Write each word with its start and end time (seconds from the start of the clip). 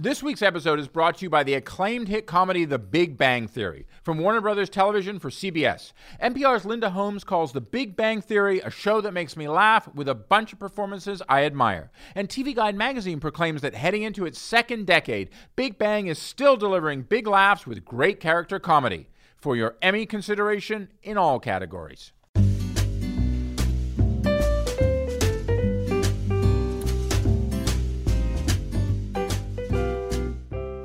This 0.00 0.22
week's 0.22 0.42
episode 0.42 0.78
is 0.78 0.86
brought 0.86 1.16
to 1.18 1.24
you 1.24 1.30
by 1.30 1.42
the 1.42 1.54
acclaimed 1.54 2.06
hit 2.06 2.24
comedy 2.24 2.64
The 2.64 2.78
Big 2.78 3.16
Bang 3.16 3.48
Theory 3.48 3.84
from 4.04 4.18
Warner 4.18 4.40
Brothers 4.40 4.70
Television 4.70 5.18
for 5.18 5.28
CBS. 5.28 5.92
NPR's 6.22 6.64
Linda 6.64 6.90
Holmes 6.90 7.24
calls 7.24 7.50
The 7.50 7.60
Big 7.60 7.96
Bang 7.96 8.20
Theory 8.20 8.60
a 8.60 8.70
show 8.70 9.00
that 9.00 9.12
makes 9.12 9.36
me 9.36 9.48
laugh 9.48 9.92
with 9.92 10.08
a 10.08 10.14
bunch 10.14 10.52
of 10.52 10.60
performances 10.60 11.20
I 11.28 11.44
admire. 11.44 11.90
And 12.14 12.28
TV 12.28 12.54
Guide 12.54 12.76
magazine 12.76 13.18
proclaims 13.18 13.60
that 13.62 13.74
heading 13.74 14.04
into 14.04 14.24
its 14.24 14.38
second 14.38 14.86
decade, 14.86 15.30
Big 15.56 15.78
Bang 15.78 16.06
is 16.06 16.20
still 16.20 16.56
delivering 16.56 17.02
big 17.02 17.26
laughs 17.26 17.66
with 17.66 17.84
great 17.84 18.20
character 18.20 18.60
comedy. 18.60 19.08
For 19.36 19.56
your 19.56 19.74
Emmy 19.82 20.06
consideration 20.06 20.92
in 21.02 21.18
all 21.18 21.40
categories. 21.40 22.12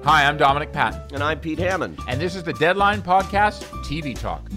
Hi, 0.05 0.25
I'm 0.25 0.35
Dominic 0.37 0.73
Patten, 0.73 1.01
And 1.13 1.23
I'm 1.23 1.39
Pete 1.39 1.59
Hammond. 1.59 1.97
and 2.09 2.19
this 2.19 2.35
is 2.35 2.43
the 2.43 2.53
Deadline 2.53 3.01
Podcast 3.01 3.63
TV 3.85 4.17
Talk. 4.19 4.49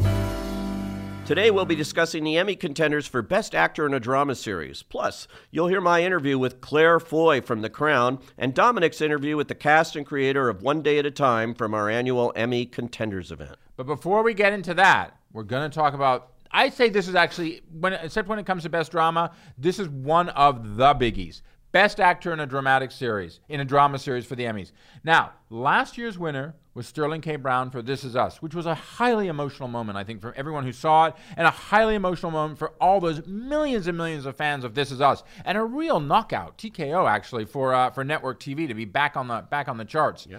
Today 1.24 1.50
we'll 1.50 1.64
be 1.64 1.74
discussing 1.76 2.24
the 2.24 2.36
Emmy 2.36 2.56
contenders 2.56 3.06
for 3.06 3.22
Best 3.22 3.54
Actor 3.54 3.86
in 3.86 3.94
a 3.94 4.00
Drama 4.00 4.34
Series. 4.34 4.82
Plus, 4.82 5.26
you'll 5.50 5.68
hear 5.68 5.80
my 5.80 6.02
interview 6.02 6.38
with 6.38 6.60
Claire 6.60 6.98
Foy 7.00 7.40
from 7.40 7.62
The 7.62 7.70
Crown 7.70 8.18
and 8.38 8.54
Dominic's 8.54 9.00
interview 9.00 9.36
with 9.36 9.48
the 9.48 9.54
cast 9.54 9.94
and 9.96 10.04
creator 10.06 10.48
of 10.48 10.62
One 10.62 10.82
Day 10.82 10.98
at 10.98 11.06
a 11.06 11.10
Time 11.10 11.54
from 11.54 11.74
our 11.74 11.88
annual 11.88 12.32
Emmy 12.36 12.66
Contenders 12.66 13.30
event. 13.32 13.56
But 13.76 13.86
before 13.86 14.22
we 14.22 14.34
get 14.34 14.52
into 14.52 14.74
that, 14.74 15.16
we're 15.32 15.42
going 15.44 15.68
to 15.68 15.74
talk 15.74 15.94
about. 15.94 16.32
I 16.50 16.70
say 16.70 16.88
this 16.88 17.08
is 17.08 17.14
actually, 17.14 17.62
when 17.72 17.92
except 17.92 18.28
when 18.28 18.38
it 18.38 18.46
comes 18.46 18.62
to 18.62 18.68
best 18.68 18.90
drama, 18.92 19.32
this 19.58 19.78
is 19.78 19.88
one 19.88 20.28
of 20.30 20.76
the 20.76 20.94
biggies. 20.94 21.42
Best 21.76 22.00
actor 22.00 22.32
in 22.32 22.40
a 22.40 22.46
dramatic 22.46 22.90
series, 22.90 23.40
in 23.50 23.60
a 23.60 23.64
drama 23.66 23.98
series 23.98 24.24
for 24.24 24.34
the 24.34 24.44
Emmys. 24.44 24.72
Now, 25.04 25.32
last 25.50 25.98
year's 25.98 26.18
winner 26.18 26.54
was 26.72 26.86
Sterling 26.86 27.20
K. 27.20 27.36
Brown 27.36 27.68
for 27.68 27.82
This 27.82 28.02
Is 28.02 28.16
Us, 28.16 28.40
which 28.40 28.54
was 28.54 28.64
a 28.64 28.74
highly 28.74 29.28
emotional 29.28 29.68
moment, 29.68 29.98
I 29.98 30.02
think, 30.02 30.22
for 30.22 30.32
everyone 30.38 30.64
who 30.64 30.72
saw 30.72 31.08
it, 31.08 31.14
and 31.36 31.46
a 31.46 31.50
highly 31.50 31.94
emotional 31.94 32.32
moment 32.32 32.58
for 32.58 32.70
all 32.80 32.98
those 32.98 33.26
millions 33.26 33.88
and 33.88 33.98
millions 33.98 34.24
of 34.24 34.36
fans 34.36 34.64
of 34.64 34.74
This 34.74 34.90
Is 34.90 35.02
Us, 35.02 35.22
and 35.44 35.58
a 35.58 35.62
real 35.62 36.00
knockout, 36.00 36.56
TKO 36.56 37.06
actually, 37.06 37.44
for 37.44 37.74
uh, 37.74 37.90
for 37.90 38.04
network 38.04 38.40
TV 38.40 38.66
to 38.68 38.74
be 38.74 38.86
back 38.86 39.14
on 39.14 39.28
the 39.28 39.44
back 39.50 39.68
on 39.68 39.76
the 39.76 39.84
charts. 39.84 40.26
Yeah. 40.26 40.38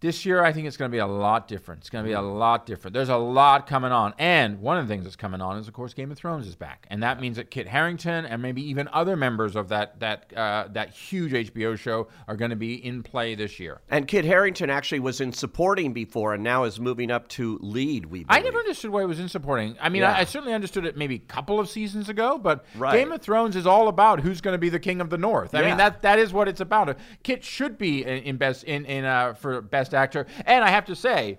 This 0.00 0.24
year, 0.24 0.44
I 0.44 0.52
think 0.52 0.68
it's 0.68 0.76
going 0.76 0.88
to 0.90 0.94
be 0.94 1.00
a 1.00 1.06
lot 1.06 1.48
different. 1.48 1.80
It's 1.80 1.90
going 1.90 2.04
to 2.04 2.08
be 2.08 2.14
a 2.14 2.20
lot 2.20 2.66
different. 2.66 2.94
There's 2.94 3.08
a 3.08 3.16
lot 3.16 3.66
coming 3.66 3.90
on. 3.90 4.14
And 4.16 4.60
one 4.60 4.78
of 4.78 4.86
the 4.86 4.92
things 4.94 5.02
that's 5.04 5.16
coming 5.16 5.40
on 5.40 5.58
is, 5.58 5.66
of 5.66 5.74
course, 5.74 5.92
Game 5.92 6.12
of 6.12 6.16
Thrones 6.16 6.46
is 6.46 6.54
back. 6.54 6.86
And 6.88 7.02
that 7.02 7.20
means 7.20 7.36
that 7.36 7.50
Kit 7.50 7.66
Harington 7.66 8.24
and 8.24 8.40
maybe 8.40 8.62
even 8.62 8.88
other 8.92 9.16
members 9.16 9.56
of 9.56 9.70
that, 9.70 9.98
that, 9.98 10.32
uh, 10.36 10.68
that 10.70 10.90
huge 10.90 11.32
HBO 11.32 11.76
show 11.76 12.06
are 12.28 12.36
going 12.36 12.50
to 12.50 12.56
be 12.56 12.74
in 12.74 13.02
play 13.02 13.34
this 13.34 13.58
year. 13.58 13.80
And 13.90 14.06
Kit 14.06 14.24
Harington 14.24 14.70
actually 14.70 15.00
was 15.00 15.20
in 15.20 15.32
supporting 15.32 15.92
before 15.92 16.32
and 16.34 16.44
now 16.44 16.62
is 16.62 16.78
moving 16.78 17.10
up 17.10 17.26
to 17.30 17.58
lead, 17.60 18.06
we 18.06 18.24
I 18.28 18.40
never 18.40 18.58
understood 18.58 18.92
why 18.92 19.02
it 19.02 19.06
was 19.06 19.18
in 19.18 19.28
supporting. 19.28 19.76
I 19.80 19.88
mean, 19.88 20.02
Yeah. 20.02 20.12
I, 20.12 20.20
I 20.20 20.24
certainly 20.24 20.54
understood 20.54 20.86
it 20.86 20.96
maybe 20.96 21.16
a 21.16 21.18
couple 21.18 21.58
of 21.58 21.68
seasons 21.68 22.08
ago, 22.08 22.38
but 22.38 22.64
Right. 22.76 22.94
Game 22.96 23.10
of 23.10 23.20
Thrones 23.20 23.56
is 23.56 23.66
all 23.66 23.88
about 23.88 24.20
who's 24.20 24.40
going 24.40 24.54
to 24.54 24.58
be 24.58 24.68
the 24.68 24.78
king 24.78 25.00
of 25.00 25.10
the 25.10 25.18
North. 25.18 25.56
I 25.56 25.62
Yeah. 25.62 25.68
mean, 25.70 25.76
that 25.78 26.02
that 26.02 26.20
is 26.20 26.32
what 26.32 26.46
it's 26.46 26.60
about. 26.60 26.96
Kit 27.24 27.42
should 27.42 27.78
be 27.78 28.04
in, 28.04 28.18
in 28.22 28.36
best 28.36 28.62
in 28.62 28.84
in 28.84 29.04
uh, 29.04 29.34
for 29.34 29.60
best 29.60 29.87
actor, 29.94 30.26
and 30.46 30.64
I 30.64 30.70
have 30.70 30.84
to 30.86 30.94
say. 30.96 31.38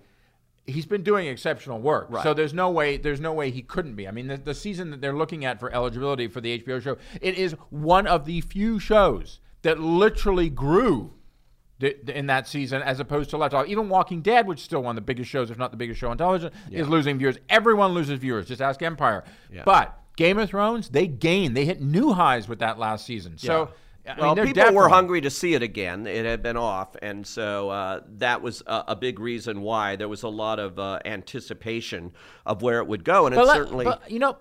He's 0.65 0.85
been 0.85 1.01
doing 1.01 1.25
exceptional 1.25 1.79
work, 1.79 2.07
Right. 2.11 2.21
so 2.21 2.35
there's 2.35 2.53
no 2.53 2.69
way 2.69 2.97
there's 2.97 3.19
no 3.19 3.33
way 3.33 3.49
he 3.49 3.63
couldn't 3.63 3.95
be. 3.95 4.07
I 4.07 4.11
mean, 4.11 4.27
the, 4.27 4.37
the 4.37 4.53
season 4.53 4.91
that 4.91 5.01
they're 5.01 5.15
looking 5.17 5.43
at 5.43 5.59
for 5.59 5.73
eligibility 5.73 6.27
for 6.27 6.41
the 6.41 6.59
HBO 6.59 6.79
show, 6.79 6.97
it 7.21 7.39
is 7.39 7.53
one 7.71 8.05
of 8.05 8.25
the 8.25 8.41
few 8.41 8.77
shows 8.77 9.39
that 9.63 9.79
literally 9.79 10.47
grew 10.47 11.13
in 11.81 12.27
that 12.27 12.47
season 12.47 12.83
as 12.83 12.99
opposed 12.99 13.31
to 13.31 13.37
left 13.37 13.55
off. 13.55 13.65
Even 13.67 13.89
Walking 13.89 14.21
Dead, 14.21 14.45
which 14.45 14.59
is 14.59 14.63
still 14.65 14.83
one 14.83 14.91
of 14.91 14.95
the 14.97 15.01
biggest 15.07 15.29
shows, 15.31 15.49
if 15.49 15.57
not 15.57 15.71
the 15.71 15.77
biggest 15.77 15.99
show 15.99 16.11
on 16.11 16.17
television, 16.19 16.51
is 16.69 16.87
losing 16.87 17.17
viewers. 17.17 17.37
Everyone 17.49 17.93
loses 17.93 18.19
viewers. 18.19 18.47
Just 18.47 18.61
ask 18.61 18.81
Empire. 18.83 19.23
But 19.65 19.97
Game 20.17 20.37
of 20.37 20.49
Thrones, 20.49 20.89
they 20.89 21.07
gained. 21.07 21.57
They 21.57 21.65
hit 21.65 21.81
new 21.81 22.13
highs 22.13 22.47
with 22.47 22.59
that 22.59 22.77
last 22.77 23.05
season. 23.07 23.39
So, 23.39 23.69
I 24.07 24.19
well, 24.19 24.33
they're 24.35 24.45
people 24.45 24.73
were 24.73 24.89
hungry 24.89 25.21
to 25.21 25.29
see 25.29 25.53
it 25.53 25.61
again. 25.61 26.07
It 26.07 26.25
had 26.25 26.41
been 26.41 26.57
off, 26.57 26.95
and 27.01 27.25
so 27.27 27.69
uh, 27.69 27.99
that 28.17 28.41
was 28.41 28.63
a, 28.65 28.85
a 28.89 28.95
big 28.95 29.19
reason 29.19 29.61
why 29.61 29.95
there 29.95 30.07
was 30.07 30.23
a 30.23 30.29
lot 30.29 30.57
of 30.59 30.79
uh, 30.79 30.99
anticipation 31.05 32.11
of 32.45 32.61
where 32.61 32.79
it 32.79 32.87
would 32.87 33.03
go, 33.03 33.25
and 33.27 33.35
it 33.35 33.37
But, 33.37 33.47
let- 33.47 33.57
certainly. 33.57 33.85
but, 33.85 34.09
you 34.09 34.19
know, 34.19 34.37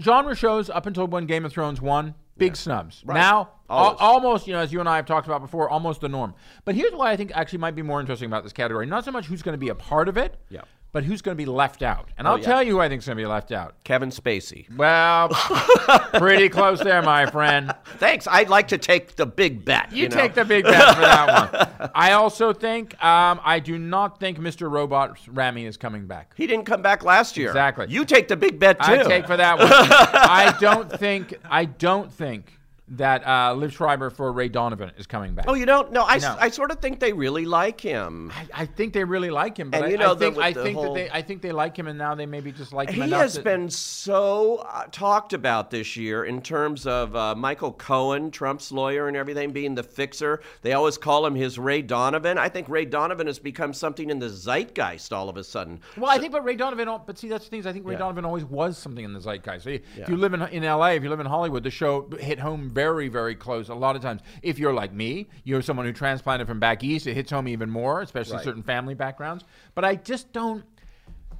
genre 0.00 0.34
shows 0.34 0.70
up 0.70 0.86
until 0.86 1.06
when 1.06 1.26
Game 1.26 1.44
of 1.44 1.52
Thrones 1.52 1.80
won, 1.80 2.14
big 2.36 2.56
snubs. 2.56 3.02
Right. 3.06 3.14
Now, 3.14 3.50
al- 3.70 3.94
almost, 3.96 4.46
you 4.46 4.52
know, 4.54 4.58
as 4.60 4.72
you 4.72 4.80
and 4.80 4.88
I 4.88 4.96
have 4.96 5.06
talked 5.06 5.26
about 5.26 5.40
before, 5.40 5.68
almost 5.68 6.00
the 6.00 6.08
norm. 6.08 6.34
But 6.64 6.74
here's 6.74 6.92
why 6.92 7.12
I 7.12 7.16
think 7.16 7.30
actually 7.34 7.60
might 7.60 7.76
be 7.76 7.82
more 7.82 8.00
interesting 8.00 8.26
about 8.26 8.42
this 8.42 8.52
category. 8.52 8.86
Not 8.86 9.04
so 9.04 9.12
much 9.12 9.26
who's 9.26 9.42
going 9.42 9.54
to 9.54 9.58
be 9.58 9.68
a 9.68 9.74
part 9.74 10.08
of 10.08 10.16
it, 10.16 10.36
Yeah. 10.48 10.62
But 10.94 11.02
who's 11.02 11.20
going 11.20 11.36
to 11.36 11.42
be 11.42 11.50
left 11.50 11.82
out. 11.82 12.08
And 12.16 12.28
I'll 12.28 12.38
yeah. 12.38 12.44
tell 12.44 12.62
you 12.62 12.74
who 12.74 12.80
I 12.80 12.88
think 12.88 13.00
is 13.00 13.06
going 13.06 13.16
to 13.18 13.22
be 13.22 13.26
left 13.26 13.50
out. 13.50 13.74
Kevin 13.82 14.10
Spacey. 14.10 14.72
Well, 14.76 15.28
pretty 16.20 16.48
close 16.48 16.78
there, 16.78 17.02
my 17.02 17.26
friend. 17.26 17.74
Thanks. 17.98 18.28
I'd 18.30 18.48
like 18.48 18.68
to 18.68 18.78
take 18.78 19.16
the 19.16 19.26
big 19.26 19.64
bet. 19.64 19.90
You, 19.90 20.04
You, 20.04 20.08
know? 20.08 20.16
take 20.16 20.34
the 20.34 20.44
big 20.44 20.62
bet 20.62 20.94
for 20.94 21.00
that 21.00 21.52
one. 21.80 21.90
I 21.96 22.12
also 22.12 22.52
think, 22.52 22.94
um, 23.04 23.40
I 23.44 23.58
do 23.58 23.76
not 23.76 24.20
think 24.20 24.38
Mr. 24.38 24.70
Robot 24.70 25.18
Rami 25.26 25.66
is 25.66 25.76
coming 25.76 26.06
back. 26.06 26.32
He 26.36 26.46
didn't 26.46 26.64
come 26.64 26.80
back 26.80 27.02
last 27.02 27.36
year. 27.36 27.48
Exactly. 27.48 27.86
You 27.88 28.04
take 28.04 28.28
the 28.28 28.36
big 28.36 28.60
bet 28.60 28.78
too. 28.78 28.92
I 28.92 29.02
take 29.02 29.26
for 29.26 29.36
that 29.36 29.58
one. 29.58 29.66
I 29.72 30.56
don't 30.60 30.90
think. 30.92 31.34
I 31.50 31.64
don't 31.64 32.12
think 32.12 32.56
that 32.86 33.22
uh, 33.24 33.54
Liev 33.54 33.72
Schreiber 33.72 34.10
for 34.10 34.30
Ray 34.30 34.48
Donovan 34.48 34.90
is 34.98 35.06
coming 35.06 35.34
back. 35.34 35.46
Oh, 35.48 35.54
you 35.54 35.64
don't? 35.64 35.90
No, 35.90 36.02
I, 36.02 36.16
s- 36.16 36.22
No. 36.22 36.36
I 36.38 36.50
sort 36.50 36.70
of 36.70 36.80
think 36.80 37.00
they 37.00 37.14
really 37.14 37.46
like 37.46 37.80
him. 37.80 38.30
I, 38.34 38.62
I 38.62 38.66
think 38.66 38.92
they 38.92 39.04
really 39.04 39.30
like 39.30 39.56
him, 39.56 39.70
but 39.70 39.78
And 39.78 39.86
I, 39.86 39.88
you 39.88 39.96
know, 39.96 40.10
I 40.10 40.14
the- 40.14 40.20
think 40.20 40.36
with 40.36 40.44
I 40.44 40.52
think 40.52 40.76
whole- 40.76 40.84
that 40.92 40.94
they 40.94 41.10
I 41.10 41.22
think 41.22 41.40
they 41.40 41.52
like 41.52 41.78
him, 41.78 41.86
and 41.86 41.98
now 41.98 42.14
they 42.14 42.26
maybe 42.26 42.52
just 42.52 42.74
like 42.74 42.90
him 42.90 43.04
He 43.06 43.10
has 43.12 43.34
that- 43.34 43.44
been 43.44 43.70
so 43.70 44.56
uh, 44.68 44.84
talked 44.92 45.32
about 45.32 45.70
this 45.70 45.96
year 45.96 46.24
in 46.24 46.42
terms 46.42 46.86
of 46.86 47.16
uh, 47.16 47.34
Michael 47.34 47.72
Cohen, 47.72 48.30
Trump's 48.30 48.70
lawyer, 48.70 49.08
and 49.08 49.16
everything 49.16 49.52
being 49.52 49.74
the 49.74 49.82
fixer. 49.82 50.42
They 50.60 50.74
always 50.74 50.98
call 50.98 51.24
him 51.24 51.34
his 51.34 51.58
Ray 51.58 51.80
Donovan. 51.80 52.36
I 52.36 52.50
think 52.50 52.68
Ray 52.68 52.84
Donovan 52.84 53.26
has 53.28 53.38
become 53.38 53.72
something 53.72 54.10
in 54.10 54.18
the 54.18 54.28
zeitgeist 54.28 55.12
all 55.12 55.30
of 55.30 55.36
a 55.38 55.44
sudden. 55.44 55.80
Well, 55.96 56.10
I 56.10 56.18
think, 56.18 56.32
but 56.32 56.44
Ray 56.44 56.56
Donovan. 56.56 56.88
But 57.06 57.18
see, 57.18 57.28
that's 57.28 57.44
the 57.44 57.50
thing. 57.50 57.60
is 57.60 57.66
I 57.66 57.72
think 57.72 57.86
Ray 57.86 57.96
Donovan 57.96 58.26
always 58.26 58.44
was 58.44 58.76
something 58.76 59.04
in 59.04 59.14
the 59.14 59.20
zeitgeist. 59.20 59.62
So 59.64 59.70
If 59.70 60.08
you 60.08 60.16
live 60.18 60.34
in 60.34 60.42
in 60.42 60.64
L.A., 60.64 60.96
if 60.96 61.02
you 61.02 61.08
live 61.08 61.20
in 61.20 61.26
Hollywood, 61.26 61.62
the 61.62 61.70
show 61.70 62.08
hit 62.20 62.38
home 62.38 62.68
very, 62.74 63.08
very 63.08 63.34
close. 63.34 63.68
A 63.68 63.74
lot 63.74 63.96
of 63.96 64.02
times, 64.02 64.20
if 64.42 64.58
you're 64.58 64.74
like 64.74 64.92
me, 64.92 65.28
you're 65.44 65.62
someone 65.62 65.86
who 65.86 65.92
transplanted 65.92 66.46
from 66.48 66.58
back 66.60 66.82
east, 66.84 67.06
it 67.06 67.14
hits 67.14 67.30
home 67.30 67.48
even 67.48 67.70
more, 67.70 68.02
especially 68.02 68.36
Right. 68.36 68.44
certain 68.44 68.62
family 68.62 68.94
backgrounds. 68.94 69.44
But 69.74 69.84
I 69.84 69.94
just 69.96 70.32
don't. 70.32 70.64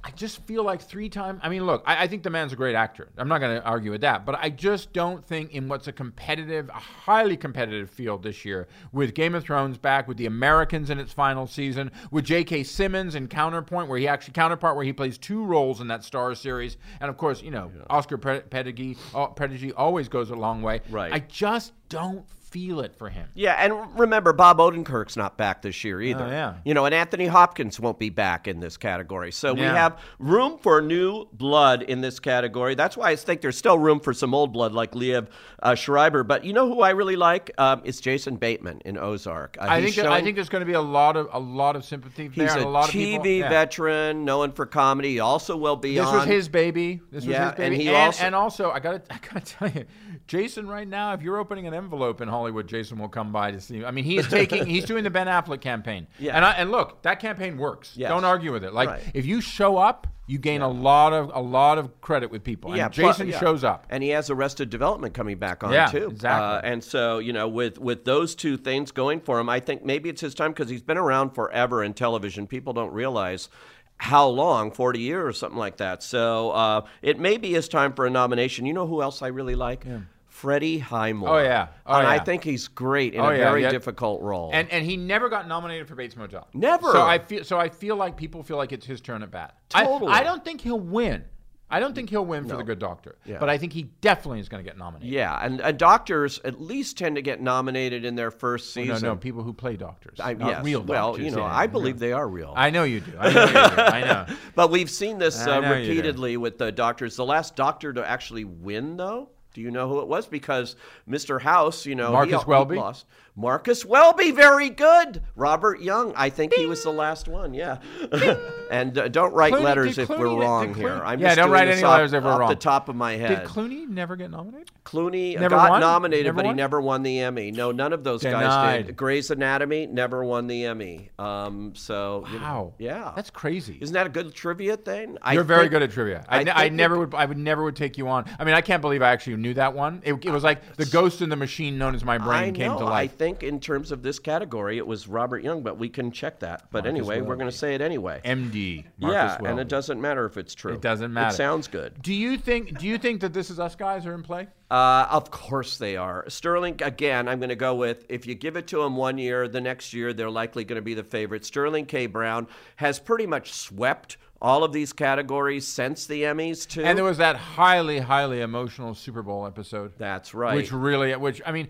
I 0.05 0.11
just 0.11 0.45
feel 0.45 0.63
like 0.63 0.83
three 0.83 1.09
times. 1.09 1.39
I 1.41 1.49
mean, 1.49 1.65
look, 1.65 1.81
I, 1.87 2.03
I 2.03 2.07
think 2.07 2.21
the 2.21 2.29
man's 2.29 2.53
a 2.53 2.55
great 2.55 2.75
actor. 2.75 3.09
I'm 3.17 3.27
not 3.27 3.39
going 3.39 3.59
to 3.59 3.65
argue 3.65 3.89
with 3.89 4.01
that. 4.01 4.23
But 4.23 4.35
I 4.39 4.51
just 4.51 4.93
don't 4.93 5.25
think 5.25 5.51
in 5.51 5.67
what's 5.67 5.87
a 5.87 5.91
competitive, 5.91 6.69
a 6.69 6.73
highly 6.73 7.35
competitive 7.35 7.89
field 7.89 8.21
this 8.21 8.45
year, 8.45 8.67
with 8.91 9.15
Game 9.15 9.33
of 9.33 9.43
Thrones 9.43 9.79
back, 9.79 10.07
with 10.07 10.17
the 10.17 10.27
Americans 10.27 10.91
in 10.91 10.99
its 10.99 11.11
final 11.11 11.47
season, 11.47 11.91
with 12.11 12.23
J.K. 12.23 12.63
Simmons 12.63 13.15
in 13.15 13.27
Counterpoint, 13.27 13.89
where 13.89 13.97
he 13.97 14.07
actually 14.07 14.33
Counterpart, 14.33 14.75
where 14.75 14.85
he 14.85 14.93
plays 14.93 15.17
two 15.17 15.43
roles 15.43 15.81
in 15.81 15.87
that 15.87 16.03
Star 16.03 16.35
series, 16.35 16.77
and 16.99 17.09
of 17.09 17.17
course, 17.17 17.41
you 17.41 17.49
know, 17.49 17.71
Oscar 17.89 18.19
Pre- 18.19 18.41
Pedigree, 18.41 18.97
uh, 19.15 19.25
Pedigree 19.27 19.73
always 19.73 20.07
goes 20.07 20.29
a 20.29 20.35
long 20.35 20.61
way. 20.61 20.81
Right. 20.91 21.11
I 21.11 21.19
just 21.19 21.73
don't 21.89 22.25
feel 22.55 22.79
it 22.79 22.95
for 22.95 23.09
him. 23.09 23.27
Yeah, 23.33 23.51
and 23.53 23.99
remember, 23.99 24.31
Bob 24.31 24.59
Odenkirk's 24.59 25.17
not 25.17 25.37
back 25.37 25.61
this 25.61 25.83
year 25.83 26.01
either. 26.01 26.23
Oh, 26.23 26.29
yeah. 26.29 26.53
You 26.63 26.73
know, 26.73 26.85
and 26.85 26.95
Anthony 26.95 27.25
Hopkins 27.25 27.81
won't 27.81 27.99
be 27.99 28.09
back 28.09 28.47
in 28.47 28.61
this 28.61 28.77
category. 28.77 29.33
So 29.33 29.53
we 29.53 29.59
have 29.59 29.99
room 30.19 30.57
for 30.57 30.81
new 30.81 31.25
blood 31.33 31.81
in 31.81 31.99
this 31.99 32.17
category. 32.17 32.73
That's 32.73 32.95
why 32.95 33.09
I 33.09 33.17
think 33.17 33.41
there's 33.41 33.57
still 33.57 33.77
room 33.77 33.99
for 33.99 34.13
some 34.13 34.33
old 34.33 34.53
blood 34.53 34.71
like 34.71 34.93
Liev 34.93 35.27
uh, 35.61 35.75
Schreiber. 35.75 36.23
But 36.23 36.45
you 36.45 36.53
know 36.53 36.65
who 36.65 36.79
I 36.79 36.91
really 36.91 37.17
like? 37.17 37.51
Um, 37.57 37.81
is 37.83 37.99
Jason 37.99 38.37
Bateman 38.37 38.79
in 38.85 38.97
Ozark. 38.97 39.57
Uh, 39.59 39.65
I 39.67 39.81
think 39.83 39.97
I 39.97 40.21
think 40.21 40.35
there's 40.35 40.47
going 40.47 40.61
to 40.61 40.65
be 40.65 40.73
a 40.73 40.81
lot 40.81 41.17
of 41.17 41.27
a 41.33 41.39
lot 41.39 41.75
of 41.75 41.83
sympathy 41.83 42.29
there. 42.29 42.45
He's 42.45 42.55
and 42.55 42.63
a, 42.63 42.67
a 42.67 42.69
lot 42.69 42.89
TV 42.89 43.17
of 43.17 43.23
people, 43.23 43.27
yeah. 43.27 43.49
veteran, 43.49 44.23
known 44.23 44.53
for 44.53 44.65
comedy. 44.65 45.09
He 45.09 45.19
also 45.19 45.57
will 45.57 45.75
be 45.75 45.95
This 45.95 46.07
on. 46.07 46.19
was 46.19 46.25
his 46.25 46.47
baby. 46.47 47.01
This 47.11 47.25
was 47.25 47.35
his 47.35 47.51
baby. 47.51 47.63
and 47.63 47.75
he 47.75 47.87
and, 47.89 47.97
also- 47.97 48.23
and 48.23 48.33
also, 48.33 48.71
I 48.71 48.79
gotta, 48.79 49.01
I 49.09 49.17
gotta 49.17 49.45
tell 49.45 49.69
you, 49.69 49.85
Jason, 50.27 50.67
right 50.67 50.87
now, 50.87 51.13
if 51.13 51.21
you're 51.21 51.37
opening 51.37 51.67
an 51.67 51.73
envelope 51.73 52.21
in 52.21 52.29
Hollywood. 52.29 52.44
Hollywood, 52.45 52.67
Jason 52.67 52.99
will 52.99 53.09
come 53.09 53.31
by 53.31 53.49
to 53.49 53.59
see. 53.59 53.83
I 53.83 53.89
mean, 53.89 54.05
he 54.05 54.17
is 54.17 54.27
taking, 54.27 54.65
he's 54.67 54.85
doing 54.85 55.03
the 55.03 55.09
Ben 55.09 55.25
Affleck 55.25 55.61
campaign. 55.61 56.05
Yeah. 56.19 56.35
And 56.35 56.45
I, 56.45 56.51
and 56.51 56.69
look, 56.69 57.01
that 57.01 57.19
campaign 57.19 57.57
works. 57.57 57.93
Yes. 57.97 58.09
Don't 58.09 58.23
argue 58.23 58.51
with 58.53 58.63
it. 58.63 58.71
Like 58.71 58.89
Right. 58.89 59.01
if 59.15 59.25
you 59.25 59.41
show 59.41 59.77
up, 59.77 60.05
you 60.27 60.37
gain 60.37 60.61
a 60.61 60.67
lot 60.69 61.11
of 61.11 61.31
a 61.33 61.41
lot 61.41 61.79
of 61.79 61.99
credit 62.01 62.29
with 62.29 62.43
people. 62.43 62.69
And 62.71 62.77
Yeah, 62.77 62.89
Jason 62.89 63.29
yeah. 63.29 63.39
shows 63.39 63.63
up. 63.63 63.87
and 63.89 64.03
he 64.03 64.09
has 64.09 64.29
Arrested 64.29 64.69
Development 64.69 65.11
coming 65.13 65.37
back 65.39 65.63
on 65.63 65.73
Yeah, 65.73 65.87
too. 65.87 66.09
exactly. 66.09 66.69
Uh, 66.69 66.71
and 66.71 66.83
so 66.83 67.17
you 67.17 67.33
know, 67.33 67.47
with 67.47 67.79
with 67.79 68.05
those 68.05 68.35
two 68.35 68.57
things 68.57 68.91
going 68.91 69.21
for 69.21 69.39
him, 69.39 69.49
I 69.49 69.59
think 69.59 69.83
maybe 69.83 70.07
it's 70.09 70.21
his 70.21 70.35
time 70.35 70.51
because 70.51 70.69
he's 70.69 70.83
been 70.83 70.97
around 70.99 71.31
forever 71.31 71.83
in 71.83 71.95
television. 71.95 72.45
People 72.45 72.73
don't 72.73 72.93
realize 72.93 73.49
how 73.97 74.27
long 74.27 74.71
40 74.71 74.99
years 74.99 75.23
or 75.25 75.31
something 75.31 75.57
like 75.57 75.77
that 75.77 76.03
so 76.03 76.51
uh, 76.51 76.81
it 77.01 77.17
may 77.17 77.37
be 77.37 77.51
his 77.53 77.69
time 77.69 77.93
for 77.93 78.05
a 78.05 78.09
nomination 78.09 78.65
you 78.65 78.73
know 78.73 78.85
who 78.85 79.01
else 79.01 79.21
i 79.21 79.27
really 79.27 79.55
like 79.55 79.85
freddie 80.35 80.77
highmore 80.79 81.29
Oh, 81.29 81.43
yeah. 81.43 81.67
Oh, 81.85 81.97
and 81.97 82.07
i 82.07 82.19
think 82.19 82.43
he's 82.43 82.67
great 82.67 83.13
in 83.13 83.21
Oh, 83.21 83.27
a 83.29 83.37
yeah, 83.37 83.43
very 83.49 83.61
yeah. 83.61 83.69
difficult 83.69 84.21
role 84.21 84.49
And 84.53 84.69
and 84.69 84.85
he 84.85 84.97
never 84.97 85.29
got 85.29 85.47
nominated 85.47 85.87
for 85.87 85.95
Bates 85.95 86.15
Motel. 86.17 86.47
Never. 86.53 86.91
So 86.91 87.01
I 87.01 87.19
feel 87.19 87.43
so 87.45 87.57
I 87.57 87.69
feel 87.69 87.95
like 87.95 88.17
people 88.17 88.43
feel 88.43 88.57
like 88.57 88.71
it's 88.73 88.85
his 88.85 88.99
turn 89.01 89.23
at 89.23 89.31
bat. 89.31 89.55
I- 89.73 89.85
Totally. 89.85 90.11
I, 90.11 90.23
don't 90.23 90.43
think 90.43 90.59
he'll 90.61 90.79
win. 90.79 91.23
I 91.69 91.79
don't 91.79 91.95
think 91.95 92.09
he'll 92.09 92.25
win 92.25 92.47
for 92.47 92.57
the 92.57 92.63
Good 92.63 92.77
Doctor. 92.79 93.17
Yeah. 93.25 93.37
But 93.39 93.49
I 93.49 93.57
think 93.57 93.73
he 93.73 93.83
definitely 94.01 94.39
is 94.39 94.49
going 94.49 94.63
to 94.63 94.69
get 94.69 94.77
nominated. 94.77 95.11
yeah 95.11 95.39
and, 95.43 95.61
and 95.61 95.77
doctors 95.79 96.39
at 96.43 96.61
least 96.61 96.97
tend 96.97 97.15
to 97.15 97.21
get 97.21 97.41
nominated 97.41 98.03
in 98.05 98.15
their 98.15 98.29
first 98.31 98.75
No, 98.75 98.81
season 98.83 99.01
no, 99.01 99.13
no, 99.13 99.17
people 99.17 99.41
who 99.41 99.53
play 99.53 99.75
doctors, 99.77 100.19
I, 100.19 100.33
not 100.33 100.47
yes. 100.49 100.65
real 100.65 100.81
well 100.83 101.11
doctors. 101.13 101.25
you 101.25 101.31
know 101.31 101.39
yeah, 101.45 101.55
i 101.55 101.63
yeah. 101.63 101.67
believe 101.67 101.97
they 101.99 102.11
are 102.13 102.27
real 102.27 102.53
I 102.55 102.69
know 102.69 102.83
you 102.83 102.99
do. 102.99 103.13
I 103.19 103.31
know 103.33 103.45
you 103.45 103.51
do. 103.53 103.81
I 103.97 104.01
know. 104.01 104.35
But 104.55 104.69
we've 104.69 104.89
seen 104.91 105.17
this 105.17 105.47
uh, 105.47 105.59
know 105.61 105.73
you 105.73 105.85
do. 105.85 105.89
repeatedly 105.91 106.37
with 106.37 106.57
the 106.57 106.71
doctors. 106.71 107.15
The 107.15 107.25
last 107.25 107.55
doctor 107.55 107.91
to 107.93 108.05
actually 108.07 108.43
win, 108.45 108.95
though, 108.97 109.29
do 109.55 109.61
you 109.61 109.71
know 109.71 109.87
who 109.87 110.01
it 110.01 110.07
was? 110.07 110.27
Because 110.27 110.75
Mr. 111.09 111.41
House, 111.41 111.85
you 111.85 111.95
know, 111.95 112.07
he- 112.07 112.13
Marcus 112.13 112.45
Welby? 112.45 112.75
lost. 112.75 113.05
Marcus 113.37 113.83
Welby, 113.83 114.31
very 114.31 114.69
good. 114.69 115.21
Robert 115.35 115.81
Young, 115.81 116.13
I 116.15 116.29
think 116.29 116.53
he 116.53 116.65
was 116.67 116.83
the 116.83 116.91
last 116.91 117.27
one. 117.27 117.53
Yeah. 117.53 117.79
and 118.71 118.97
uh, 118.97 119.07
don't 119.09 119.33
write 119.33 119.51
Clooney- 119.53 119.63
letters 119.63 119.97
if 119.97 120.07
Clooney- 120.07 120.19
we're 120.19 120.39
wrong 120.41 120.73
Clooney- 120.73 120.77
here. 120.77 121.01
I'm 121.03 121.19
Yeah, 121.19 121.27
just 121.27 121.37
don't 121.37 121.51
write 121.51 121.67
any 121.67 121.83
off, 121.83 121.91
letters 121.97 122.13
if 122.13 122.23
we're 122.23 122.31
off 122.43 122.49
the 122.49 122.55
top 122.55 122.87
of 122.87 122.95
my 122.95 123.13
head. 123.13 123.41
Did 123.41 123.47
Clooney 123.49 123.87
never 123.89 124.15
get 124.15 124.31
nominated? 124.31 124.71
Clooney 124.85 125.33
Never 125.37 125.49
got 125.55 125.69
won? 125.71 125.81
nominated, 125.81 126.27
Never 126.27 126.35
but 126.37 126.45
he 126.45 126.53
never 126.53 126.79
won 126.79 127.03
the 127.03 127.19
Emmy. 127.19 127.51
No, 127.51 127.71
none 127.71 127.91
of 127.91 128.03
those 128.03 128.23
guys 128.23 128.31
Denied. 128.33 128.85
did. 128.87 128.95
Grey's 128.95 129.29
Anatomy 129.31 129.87
never 129.87 130.23
won 130.23 130.47
the 130.47 130.65
Emmy. 130.65 131.09
Um, 131.19 131.73
so 131.75 132.23
you 132.31 132.39
know, 132.39 132.45
Wow. 132.45 132.73
yeah, 132.79 133.11
That's 133.15 133.29
crazy. 133.31 133.77
isn't 133.81 133.93
that 133.93 134.05
a 134.07 134.09
good 134.09 134.33
trivia 134.33 134.77
thing? 134.77 135.17
You're 135.31 135.43
very 135.43 135.61
think- 135.63 135.71
good 135.71 135.81
at 135.83 135.91
trivia. 135.91 136.23
I, 136.29 136.41
I 136.45 136.65
I 136.65 136.69
never 136.69 136.95
that- 136.95 136.99
would. 136.99 137.15
I 137.15 137.25
would 137.25 137.37
never 137.37 137.63
would 137.63 137.75
take 137.75 137.97
you 137.97 138.07
on. 138.07 138.25
I 138.39 138.45
mean, 138.45 138.53
I 138.53 138.61
can't 138.61 138.81
believe 138.81 139.01
I 139.01 139.09
actually 139.11 139.35
knew 139.37 139.53
that 139.55 139.73
one. 139.73 140.01
It, 140.05 140.13
it 140.23 140.31
was 140.31 140.43
like 140.43 140.75
the 140.77 140.85
ghost 140.85 141.21
in 141.21 141.29
the 141.29 141.35
machine, 141.35 141.77
known 141.77 141.95
as 141.95 142.03
my 142.05 142.17
brain, 142.17 142.49
I 142.49 142.51
came 142.51 142.71
know. 142.71 142.79
to 142.79 142.85
I 142.85 142.89
life. 142.89 143.11
Think 143.25 143.41
in 143.41 143.59
terms 143.59 143.91
of 143.91 144.03
this 144.03 144.19
category, 144.19 144.77
it 144.77 144.85
was 144.85 145.07
Robert 145.07 145.43
Young, 145.43 145.63
but 145.63 145.79
we 145.79 145.89
can 145.89 146.11
check 146.11 146.39
that. 146.39 146.67
But 146.71 146.85
anyway, 146.85 147.21
we're 147.21 147.35
going 147.35 147.49
to 147.49 147.57
say 147.57 147.73
it 147.73 147.81
anyway. 147.81 148.21
MD. 148.23 148.85
Marcus 148.99 149.39
yeah, 149.41 149.49
and 149.49 149.59
it 149.59 149.67
doesn't 149.67 149.99
matter 149.99 150.25
if 150.25 150.37
it's 150.37 150.53
true. 150.53 150.73
It 150.73 150.81
doesn't 150.81 151.11
matter. 151.11 151.33
It 151.33 151.37
sounds 151.37 151.67
good. 151.67 152.01
Do 152.03 152.13
you 152.13 152.37
think? 152.37 152.77
Do 152.77 152.87
you 152.87 152.99
think 152.99 153.21
that 153.21 153.33
this 153.33 153.49
is 153.49 153.59
us 153.59 153.75
guys 153.75 154.05
are 154.05 154.13
in 154.13 154.21
play? 154.21 154.47
Uh, 154.69 155.07
of 155.09 155.31
course 155.31 155.77
they 155.77 155.95
are. 155.95 156.25
Sterling, 156.27 156.81
again, 156.83 157.27
I'm 157.27 157.39
going 157.39 157.49
to 157.49 157.55
go 157.55 157.75
with 157.75 158.05
if 158.09 158.27
you 158.27 158.35
give 158.35 158.57
it 158.57 158.67
to 158.67 158.77
them 158.77 158.95
one 158.95 159.17
year, 159.17 159.47
the 159.47 159.61
next 159.61 159.93
year 159.93 160.13
they're 160.13 160.29
likely 160.29 160.63
going 160.63 160.77
to 160.77 160.83
be 160.83 160.93
the 160.93 161.03
favorite. 161.03 161.45
Sterling 161.45 161.85
K. 161.85 162.05
Brown 162.05 162.47
has 162.75 162.99
pretty 162.99 163.25
much 163.25 163.53
swept 163.53 164.17
all 164.41 164.63
of 164.63 164.73
these 164.73 164.93
categories 164.93 165.67
since 165.67 166.05
the 166.05 166.23
Emmys, 166.23 166.67
too. 166.67 166.83
And 166.83 166.97
there 166.97 167.05
was 167.05 167.17
that 167.17 167.35
highly, 167.35 167.99
highly 167.99 168.41
emotional 168.41 168.93
Super 168.93 169.23
Bowl 169.23 169.47
episode. 169.47 169.93
That's 169.97 170.33
right. 170.33 170.55
Which 170.55 170.71
really, 170.71 171.15
which 171.15 171.41
I 171.45 171.51
mean, 171.51 171.67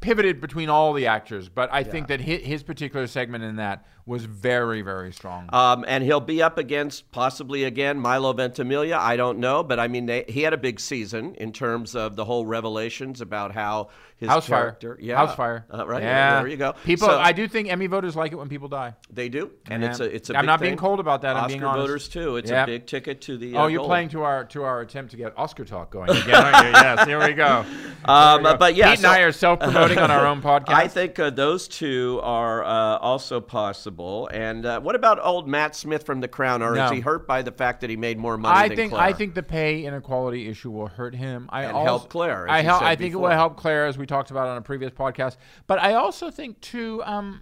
pivoted 0.00 0.40
between 0.40 0.68
all 0.68 0.92
the 0.92 1.06
actors, 1.06 1.48
but 1.48 1.68
I 1.72 1.82
think 1.82 2.08
that 2.08 2.20
his, 2.20 2.42
his 2.42 2.62
particular 2.62 3.06
segment 3.06 3.44
in 3.44 3.56
that 3.56 3.84
was 4.06 4.24
very, 4.24 4.82
very 4.82 5.12
strong. 5.12 5.48
Um, 5.52 5.84
and 5.88 6.04
he'll 6.04 6.20
be 6.20 6.40
up 6.40 6.58
against 6.58 7.10
possibly 7.10 7.64
again 7.64 7.98
Milo 7.98 8.32
Ventimiglia. 8.32 8.96
I 8.96 9.16
don't 9.16 9.38
know, 9.38 9.62
but 9.64 9.80
I 9.80 9.88
mean 9.88 10.06
they, 10.06 10.24
he 10.28 10.42
had 10.42 10.52
a 10.52 10.56
big 10.56 10.78
season 10.78 11.34
in 11.34 11.52
terms 11.52 11.96
of 11.96 12.14
the 12.16 12.24
whole 12.24 12.46
revelations 12.46 13.20
about 13.20 13.52
how 13.52 13.88
his 14.18 14.28
House 14.30 14.46
character. 14.46 14.94
fire. 14.94 15.04
Yeah, 15.04 15.16
House 15.16 15.34
fire. 15.36 15.66
Uh, 15.72 15.86
right. 15.86 16.02
Yeah. 16.02 16.38
There 16.38 16.48
you 16.48 16.56
go. 16.56 16.72
People, 16.84 17.08
So, 17.08 17.18
I 17.18 17.32
do 17.32 17.46
think 17.48 17.68
Emmy 17.70 17.86
voters 17.86 18.16
like 18.16 18.32
it 18.32 18.36
when 18.36 18.48
people 18.48 18.68
die. 18.68 18.94
they 19.10 19.28
do, 19.28 19.50
and 19.66 19.82
And 19.82 19.90
it's 19.92 20.00
a 20.00 20.04
it's 20.04 20.30
a. 20.30 20.36
I'm 20.36 20.42
big 20.42 20.46
not 20.46 20.60
being 20.60 20.70
thing. 20.72 20.78
cold 20.78 21.00
about 21.00 21.20
that, 21.22 21.36
I'm 21.36 21.44
Oscar 21.44 21.48
being 21.52 21.64
honest. 21.64 21.86
voters 21.86 22.08
too. 22.08 22.36
It's 22.36 22.50
Yeah. 22.50 22.62
a 22.62 22.66
big 22.66 22.86
ticket 22.86 23.20
to 23.22 23.36
the. 23.36 23.56
Uh, 23.56 23.64
Oh, 23.64 23.66
you're 23.66 23.78
gold. 23.80 23.88
playing 23.88 24.08
to 24.10 24.22
our 24.22 24.44
to 24.46 24.62
our 24.62 24.80
attempt 24.80 25.10
to 25.10 25.16
get 25.18 25.36
Oscar 25.36 25.64
talk 25.64 25.90
going 25.90 26.08
again, 26.10 26.34
aren't 26.34 26.66
you? 26.66 26.72
Yes, 26.72 27.06
here 27.06 27.18
we 27.26 27.32
go. 27.34 27.64
Um, 28.06 28.44
we 28.44 28.50
go. 28.50 28.56
but 28.56 28.76
yeah, 28.76 28.90
Pete 28.90 28.98
and 29.00 29.06
I 29.08 29.20
are 29.22 29.32
self-promoting 29.32 29.98
on 29.98 30.12
our 30.12 30.26
own 30.28 30.40
podcast. 30.50 30.68
I 30.68 30.86
think 30.86 31.18
uh, 31.18 31.30
those 31.30 31.66
two 31.66 32.20
are 32.22 32.62
uh, 32.64 32.98
also 32.98 33.40
possible. 33.40 33.95
And 33.98 34.66
uh, 34.66 34.80
what 34.80 34.94
about 34.94 35.18
old 35.24 35.48
Matt 35.48 35.74
Smith 35.74 36.04
from 36.04 36.20
The 36.20 36.28
Crown? 36.28 36.62
Or 36.62 36.74
No. 36.74 36.84
is 36.86 36.90
he 36.92 37.00
hurt 37.00 37.26
by 37.26 37.42
the 37.42 37.50
fact 37.52 37.80
that 37.80 37.90
he 37.90 37.96
made 37.96 38.18
more 38.18 38.36
money 38.36 38.54
I 38.58 38.68
than 38.68 38.76
think 38.76 38.92
Claire? 38.92 39.02
I 39.04 39.12
think 39.12 39.34
the 39.34 39.42
pay 39.42 39.84
inequality 39.84 40.48
issue 40.48 40.70
will 40.70 40.88
hurt 40.88 41.14
him. 41.14 41.48
I 41.50 41.62
And 41.64 41.72
also, 41.76 41.84
help 41.86 42.08
Claire, 42.10 42.48
I 42.48 42.60
hel- 42.60 42.80
I 42.82 42.94
think 42.96 43.14
it 43.14 43.16
will 43.16 43.30
help 43.30 43.56
Claire, 43.56 43.86
as 43.86 43.96
we 43.96 44.06
talked 44.06 44.30
about 44.30 44.48
on 44.48 44.56
a 44.56 44.62
previous 44.62 44.90
podcast. 44.92 45.36
But 45.66 45.80
I 45.80 45.94
also 45.94 46.30
think 46.30 46.60
too. 46.60 47.02
Um, 47.04 47.40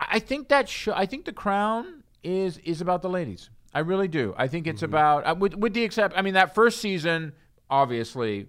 I 0.00 0.06
I 0.12 0.18
think 0.18 0.48
that 0.48 0.68
show. 0.68 0.92
I 0.94 1.06
think 1.06 1.24
the 1.24 1.32
Crown 1.32 2.02
is 2.24 2.58
is 2.58 2.80
about 2.80 3.02
the 3.02 3.08
ladies. 3.10 3.50
I 3.74 3.80
really 3.80 4.08
do. 4.08 4.34
I 4.36 4.48
think 4.48 4.66
it's 4.66 4.82
Mm-hmm. 4.82 4.92
about 4.92 5.26
uh, 5.26 5.34
with 5.38 5.54
with 5.54 5.74
the 5.74 5.82
except. 5.82 6.16
I 6.16 6.22
mean, 6.22 6.34
that 6.34 6.54
first 6.54 6.80
season, 6.80 7.32
obviously. 7.70 8.46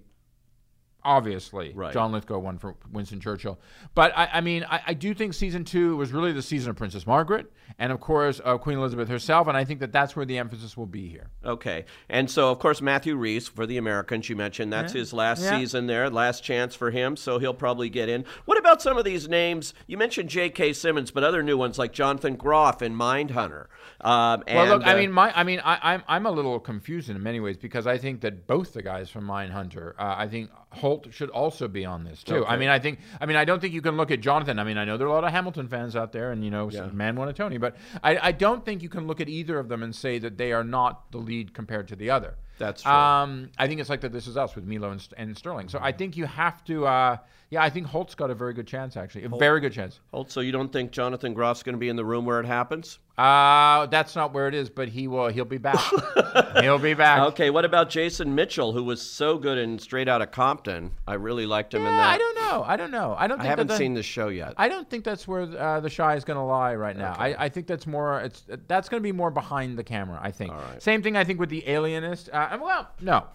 Obviously, 1.05 1.73
Right. 1.73 1.93
John 1.93 2.11
Lithgow 2.11 2.39
won 2.39 2.57
for 2.57 2.75
Winston 2.91 3.19
Churchill, 3.19 3.59
but 3.93 4.11
I, 4.17 4.29
I 4.33 4.41
mean, 4.41 4.65
I, 4.69 4.81
I 4.87 4.93
do 4.93 5.13
think 5.13 5.33
season 5.33 5.63
two 5.65 5.95
was 5.97 6.11
really 6.11 6.31
the 6.31 6.41
season 6.41 6.69
of 6.69 6.75
Princess 6.75 7.05
Margaret, 7.05 7.51
and 7.77 7.91
of 7.91 7.99
course 7.99 8.39
uh, 8.43 8.57
Queen 8.57 8.77
Elizabeth 8.77 9.09
herself, 9.09 9.47
and 9.47 9.57
I 9.57 9.65
think 9.65 9.79
that 9.81 9.91
that's 9.91 10.15
where 10.15 10.25
the 10.25 10.37
emphasis 10.37 10.77
will 10.77 10.85
be 10.85 11.07
here. 11.09 11.29
Okay. 11.45 11.85
And 12.09 12.29
so, 12.29 12.49
of 12.51 12.59
course, 12.59 12.81
Matthew 12.81 13.15
Rhys 13.15 13.47
for 13.47 13.65
the 13.65 13.77
Americans, 13.77 14.29
you 14.29 14.35
mentioned 14.35 14.71
that's 14.71 14.93
his 14.93 15.13
last 15.13 15.41
Yeah. 15.43 15.57
season 15.59 15.87
there, 15.87 16.09
last 16.09 16.43
chance 16.43 16.75
for 16.75 16.91
him, 16.91 17.15
so 17.15 17.37
he'll 17.39 17.53
probably 17.53 17.89
get 17.89 18.09
in. 18.09 18.25
What 18.45 18.57
about 18.57 18.81
some 18.81 18.97
of 18.97 19.05
these 19.05 19.27
names? 19.27 19.73
You 19.87 19.97
mentioned 19.97 20.29
J.K. 20.29 20.73
Simmons, 20.73 21.11
but 21.11 21.23
other 21.23 21.43
new 21.43 21.57
ones 21.57 21.77
like 21.77 21.91
Jonathan 21.93 22.35
Groff 22.35 22.81
in 22.81 22.95
Mindhunter. 22.95 23.67
Um, 24.01 24.43
and, 24.47 24.57
Well, 24.69 24.77
look, 24.77 24.87
I 24.87 24.93
uh, 24.93 24.97
mean, 24.97 25.11
my, 25.11 25.31
I 25.37 25.43
mean, 25.43 25.61
I, 25.63 25.79
I'm, 25.93 26.03
I'm 26.07 26.25
a 26.25 26.31
little 26.31 26.59
confused 26.59 27.09
in 27.09 27.21
many 27.21 27.39
ways 27.39 27.57
because 27.57 27.87
I 27.87 27.97
think 27.97 28.21
that 28.21 28.47
both 28.47 28.73
the 28.73 28.81
guys 28.81 29.09
from 29.09 29.25
Mindhunter, 29.25 29.93
uh, 29.97 30.15
I 30.17 30.27
think 30.27 30.49
Holt 30.73 31.13
should 31.13 31.29
also 31.29 31.67
be 31.67 31.85
on 31.85 32.03
this 32.03 32.23
too. 32.23 32.45
I 32.45 32.57
mean, 32.57 32.69
I 32.69 32.79
think, 32.79 32.99
I 33.21 33.25
mean, 33.25 33.37
I 33.37 33.45
don't 33.45 33.59
think 33.59 33.73
you 33.73 33.81
can 33.81 33.95
look 33.95 34.11
at 34.11 34.19
Jonathan. 34.21 34.59
I 34.59 34.63
mean, 34.63 34.77
I 34.77 34.85
know 34.85 34.97
there 34.97 35.07
are 35.07 35.11
a 35.11 35.13
lot 35.13 35.23
of 35.23 35.31
Hamilton 35.31 35.67
fans 35.67 35.95
out 35.95 36.11
there, 36.11 36.31
and 36.31 36.43
you 36.43 36.51
know, 36.51 36.69
man 36.91 37.15
won 37.15 37.29
a 37.29 37.33
Tony, 37.33 37.57
but 37.57 37.75
I, 38.03 38.17
I 38.29 38.31
don't 38.31 38.65
think 38.65 38.81
you 38.81 38.89
can 38.89 39.07
look 39.07 39.21
at 39.21 39.29
either 39.29 39.59
of 39.59 39.69
them 39.69 39.83
and 39.83 39.95
say 39.95 40.19
that 40.19 40.37
they 40.37 40.51
are 40.51 40.63
not 40.63 41.11
the 41.11 41.19
lead 41.19 41.53
compared 41.53 41.87
to 41.89 41.95
the 41.95 42.09
other. 42.09 42.35
That's 42.57 42.83
true. 42.83 42.91
Um, 42.91 43.49
I 43.57 43.67
think 43.67 43.81
it's 43.81 43.89
like 43.89 44.01
that. 44.01 44.11
This 44.11 44.27
is 44.27 44.37
us 44.37 44.55
with 44.55 44.65
Milo 44.65 44.91
and, 44.91 45.07
and 45.17 45.37
Sterling. 45.37 45.69
So 45.69 45.79
I 45.81 45.91
think 45.91 46.15
you 46.17 46.25
have 46.25 46.63
to. 46.65 46.85
Uh, 46.85 47.17
yeah, 47.49 47.61
I 47.63 47.69
think 47.69 47.85
Holt's 47.85 48.15
got 48.15 48.31
a 48.31 48.33
very 48.33 48.53
good 48.53 48.65
chance 48.65 48.97
actually, 48.97 49.25
a 49.25 49.29
very 49.29 49.59
good 49.59 49.73
chance. 49.73 49.99
Holt, 50.11 50.31
so 50.31 50.39
you 50.39 50.51
don't 50.51 50.73
think 50.73 50.91
Jonathan 50.91 51.35
Groff's 51.35 51.61
going 51.61 51.73
to 51.75 51.79
be 51.79 51.87
in 51.87 51.95
the 51.95 52.03
room 52.03 52.25
where 52.25 52.39
it 52.39 52.47
happens? 52.47 52.97
Uh, 53.15 53.85
that's 53.87 54.15
not 54.15 54.33
where 54.33 54.47
it 54.47 54.55
is, 54.55 54.71
but 54.71 54.89
he 54.89 55.07
will. 55.07 55.27
He'll 55.27 55.45
be 55.45 55.59
back. 55.59 55.79
he'll 56.61 56.79
be 56.79 56.95
back. 56.95 57.19
Okay, 57.19 57.51
what 57.51 57.63
about 57.63 57.91
Jason 57.91 58.33
Mitchell, 58.33 58.73
who 58.73 58.83
was 58.83 59.01
so 59.03 59.37
good 59.37 59.59
in 59.59 59.77
Straight 59.77 60.09
Outta 60.09 60.25
Compton? 60.25 60.91
I 61.07 61.13
really 61.13 61.45
liked 61.45 61.75
him 61.75 61.85
in 61.85 61.95
that. 61.95 62.15
I 62.15 62.17
don't 62.17 62.35
know. 62.35 62.42
I 62.61 62.75
don't 62.75 62.91
know. 62.91 63.15
I 63.17 63.25
don't. 63.27 63.37
Think 63.37 63.47
I 63.47 63.49
haven't 63.49 63.67
that 63.67 63.73
the, 63.73 63.77
seen 63.77 63.93
this 63.95 64.05
show 64.05 64.27
yet. 64.27 64.53
I 64.57 64.69
don't 64.69 64.87
think 64.89 65.03
that's 65.03 65.27
where 65.27 65.41
uh, 65.41 65.79
the 65.79 65.89
shy 65.89 66.15
is 66.15 66.23
going 66.23 66.37
to 66.37 66.43
lie 66.43 66.75
right 66.75 66.95
now. 66.95 67.15
I, 67.17 67.45
I 67.45 67.49
think 67.49 67.65
that's 67.65 67.87
more. 67.87 68.19
It's 68.21 68.43
that's 68.67 68.89
going 68.89 69.01
to 69.01 69.03
be 69.03 69.11
more 69.11 69.31
behind 69.31 69.77
the 69.77 69.83
camera. 69.83 70.19
I 70.21 70.29
think. 70.31 70.51
All 70.51 70.59
right. 70.59 70.81
Same 70.83 71.01
thing. 71.01 71.15
I 71.17 71.23
think 71.23 71.39
with 71.39 71.49
the 71.49 71.67
Alienist. 71.67 72.29
Uh, 72.31 72.57
well, 72.61 72.91
no. 73.01 73.25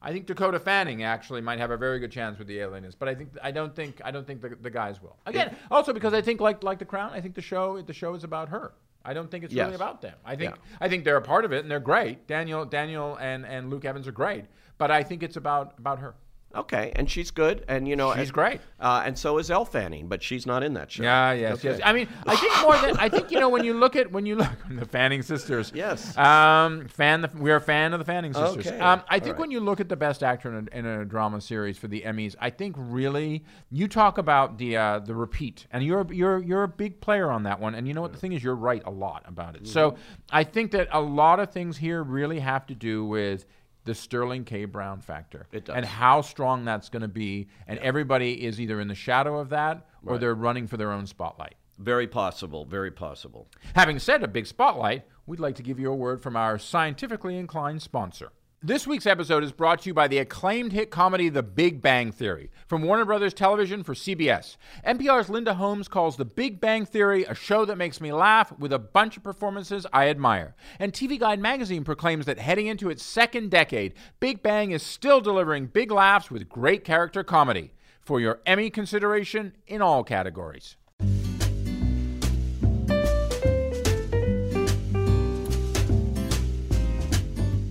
I 0.00 0.12
think 0.12 0.26
Dakota 0.26 0.60
Fanning 0.60 1.02
actually 1.02 1.40
might 1.40 1.58
have 1.58 1.70
a 1.72 1.76
very 1.76 1.98
good 1.98 2.12
chance 2.12 2.38
with 2.38 2.46
the 2.46 2.60
Alienist, 2.60 2.98
but 2.98 3.08
I 3.08 3.14
think 3.14 3.30
I 3.42 3.50
don't 3.50 3.74
think 3.74 4.00
I 4.04 4.10
don't 4.10 4.26
think 4.26 4.40
the, 4.40 4.56
the 4.60 4.70
guys 4.70 5.02
will. 5.02 5.16
Again, 5.26 5.56
also 5.70 5.92
because 5.92 6.14
I 6.14 6.22
think 6.22 6.40
like 6.40 6.62
like 6.62 6.78
the 6.78 6.84
Crown, 6.84 7.10
I 7.12 7.20
think 7.20 7.34
the 7.34 7.42
show 7.42 7.80
the 7.82 7.92
show 7.92 8.14
is 8.14 8.24
about 8.24 8.48
her. 8.48 8.72
I 9.04 9.14
don't 9.14 9.30
think 9.30 9.44
it's 9.44 9.54
Yes. 9.54 9.64
really 9.64 9.76
about 9.76 10.00
them. 10.02 10.14
I 10.24 10.36
think 10.36 10.52
Yeah. 10.52 10.76
I 10.80 10.88
think 10.88 11.04
they're 11.04 11.16
a 11.16 11.22
part 11.22 11.44
of 11.44 11.52
it 11.52 11.62
and 11.62 11.70
they're 11.70 11.80
great. 11.80 12.26
Daniel 12.26 12.64
Daniel 12.64 13.16
and, 13.20 13.44
and 13.46 13.70
Luke 13.70 13.84
Evans 13.84 14.06
are 14.06 14.12
great, 14.12 14.44
but 14.76 14.90
I 14.90 15.02
think 15.02 15.22
it's 15.22 15.36
about 15.36 15.74
about 15.78 15.98
her. 15.98 16.14
Okay, 16.56 16.92
and 16.96 17.10
she's 17.10 17.30
good, 17.30 17.62
and 17.68 17.86
you 17.86 17.94
know 17.94 18.10
She's 18.14 18.28
and- 18.28 18.32
great. 18.32 18.60
Uh, 18.80 19.02
and 19.04 19.18
so 19.18 19.36
is 19.36 19.50
Elle 19.50 19.66
Fanning, 19.66 20.08
but 20.08 20.22
she's 20.22 20.46
not 20.46 20.62
in 20.62 20.72
that 20.74 20.90
show. 20.90 21.02
Yeah, 21.02 21.32
yes, 21.32 21.62
yes. 21.62 21.78
I 21.84 21.92
mean, 21.92 22.08
I 22.26 22.36
think 22.36 22.52
more 22.62 22.76
than 22.78 22.96
I 22.96 23.10
think 23.10 23.30
you 23.30 23.38
know 23.38 23.50
when 23.50 23.64
you 23.64 23.74
look 23.74 23.96
at 23.96 24.10
when 24.10 24.24
you 24.24 24.36
look 24.36 24.48
the 24.70 24.86
Fanning 24.86 25.20
sisters. 25.20 25.70
Yes. 25.74 26.16
Um, 26.16 26.88
fan 26.88 27.20
the 27.20 27.30
we're 27.36 27.56
a 27.56 27.60
fan 27.60 27.92
of 27.92 27.98
the 27.98 28.04
Fanning 28.06 28.32
sisters. 28.32 28.66
Okay, 28.66 28.78
Um, 28.80 29.02
I 29.08 29.18
think 29.18 29.34
right. 29.34 29.40
when 29.40 29.50
you 29.50 29.60
look 29.60 29.78
at 29.80 29.90
the 29.90 29.96
best 29.96 30.22
actor 30.22 30.48
in 30.56 30.68
a, 30.72 30.76
in 30.78 30.86
a 30.86 31.04
drama 31.04 31.40
series 31.42 31.76
for 31.76 31.86
the 31.86 32.00
Emmys, 32.00 32.34
I 32.40 32.48
think 32.48 32.76
really 32.78 33.44
you 33.70 33.86
talk 33.86 34.16
about 34.16 34.56
the 34.56 34.78
uh, 34.78 34.98
the 35.00 35.14
repeat, 35.14 35.66
and 35.70 35.84
you're 35.84 36.06
you're 36.10 36.38
you're 36.42 36.62
a 36.62 36.68
big 36.68 37.00
player 37.02 37.30
on 37.30 37.42
that 37.42 37.60
one. 37.60 37.74
And 37.74 37.86
you 37.86 37.92
know 37.92 38.00
what 38.00 38.12
the 38.12 38.18
thing 38.18 38.32
is, 38.32 38.42
you're 38.42 38.56
right 38.56 38.82
a 38.86 38.90
lot 38.90 39.22
about 39.26 39.54
it. 39.54 39.66
So 39.68 39.90
Mm-hmm. 39.90 40.00
I 40.32 40.44
think 40.44 40.70
that 40.72 40.88
a 40.92 41.00
lot 41.00 41.40
of 41.40 41.50
things 41.52 41.76
here 41.76 42.02
really 42.02 42.38
have 42.40 42.66
to 42.68 42.74
do 42.74 43.04
with. 43.04 43.44
The 43.88 43.94
Sterling 43.94 44.44
K. 44.44 44.66
Brown 44.66 45.00
factor. 45.00 45.46
It 45.50 45.64
does. 45.64 45.74
And 45.74 45.84
how 45.84 46.20
strong 46.20 46.64
that's 46.64 46.88
going 46.90 47.02
to 47.02 47.08
be. 47.08 47.48
And 47.66 47.78
everybody 47.80 48.44
is 48.46 48.60
either 48.60 48.80
in 48.80 48.86
the 48.88 48.94
shadow 48.94 49.38
of 49.40 49.48
that 49.48 49.86
or 50.04 50.12
Right. 50.12 50.20
they're 50.20 50.34
running 50.34 50.66
for 50.66 50.76
their 50.76 50.92
own 50.92 51.06
spotlight. 51.06 51.54
Very 51.78 52.06
possible. 52.06 52.64
Very 52.66 52.90
possible. 52.90 53.48
Having 53.74 54.00
said 54.00 54.22
a 54.22 54.28
big 54.28 54.46
spotlight, 54.46 55.04
we'd 55.26 55.40
like 55.40 55.54
to 55.56 55.62
give 55.62 55.78
you 55.80 55.90
a 55.90 55.96
word 55.96 56.20
from 56.22 56.36
our 56.36 56.58
scientifically 56.58 57.36
inclined 57.38 57.80
sponsor. 57.82 58.30
This 58.60 58.88
week's 58.88 59.06
episode 59.06 59.44
is 59.44 59.52
brought 59.52 59.82
to 59.82 59.88
you 59.88 59.94
by 59.94 60.08
the 60.08 60.18
acclaimed 60.18 60.72
hit 60.72 60.90
comedy 60.90 61.28
The 61.28 61.44
Big 61.44 61.80
Bang 61.80 62.10
Theory 62.10 62.50
from 62.66 62.82
Warner 62.82 63.04
Brothers 63.04 63.32
Television 63.32 63.84
for 63.84 63.94
CBS. 63.94 64.56
NPR's 64.84 65.30
Linda 65.30 65.54
Holmes 65.54 65.86
calls 65.86 66.16
The 66.16 66.24
Big 66.24 66.60
Bang 66.60 66.84
Theory 66.84 67.22
a 67.22 67.36
show 67.36 67.64
that 67.64 67.78
makes 67.78 68.00
me 68.00 68.12
laugh 68.12 68.52
with 68.58 68.72
a 68.72 68.78
bunch 68.80 69.16
of 69.16 69.22
performances 69.22 69.86
I 69.92 70.08
admire. 70.08 70.56
And 70.80 70.92
TV 70.92 71.20
Guide 71.20 71.38
magazine 71.38 71.84
proclaims 71.84 72.26
that 72.26 72.40
heading 72.40 72.66
into 72.66 72.90
its 72.90 73.04
second 73.04 73.52
decade, 73.52 73.94
Big 74.18 74.42
Bang 74.42 74.72
is 74.72 74.82
still 74.82 75.20
delivering 75.20 75.66
big 75.66 75.92
laughs 75.92 76.28
with 76.28 76.48
great 76.48 76.82
character 76.82 77.22
comedy. 77.22 77.74
For 78.00 78.18
your 78.18 78.40
Emmy 78.44 78.70
consideration 78.70 79.52
in 79.68 79.82
all 79.82 80.02
categories. 80.02 80.74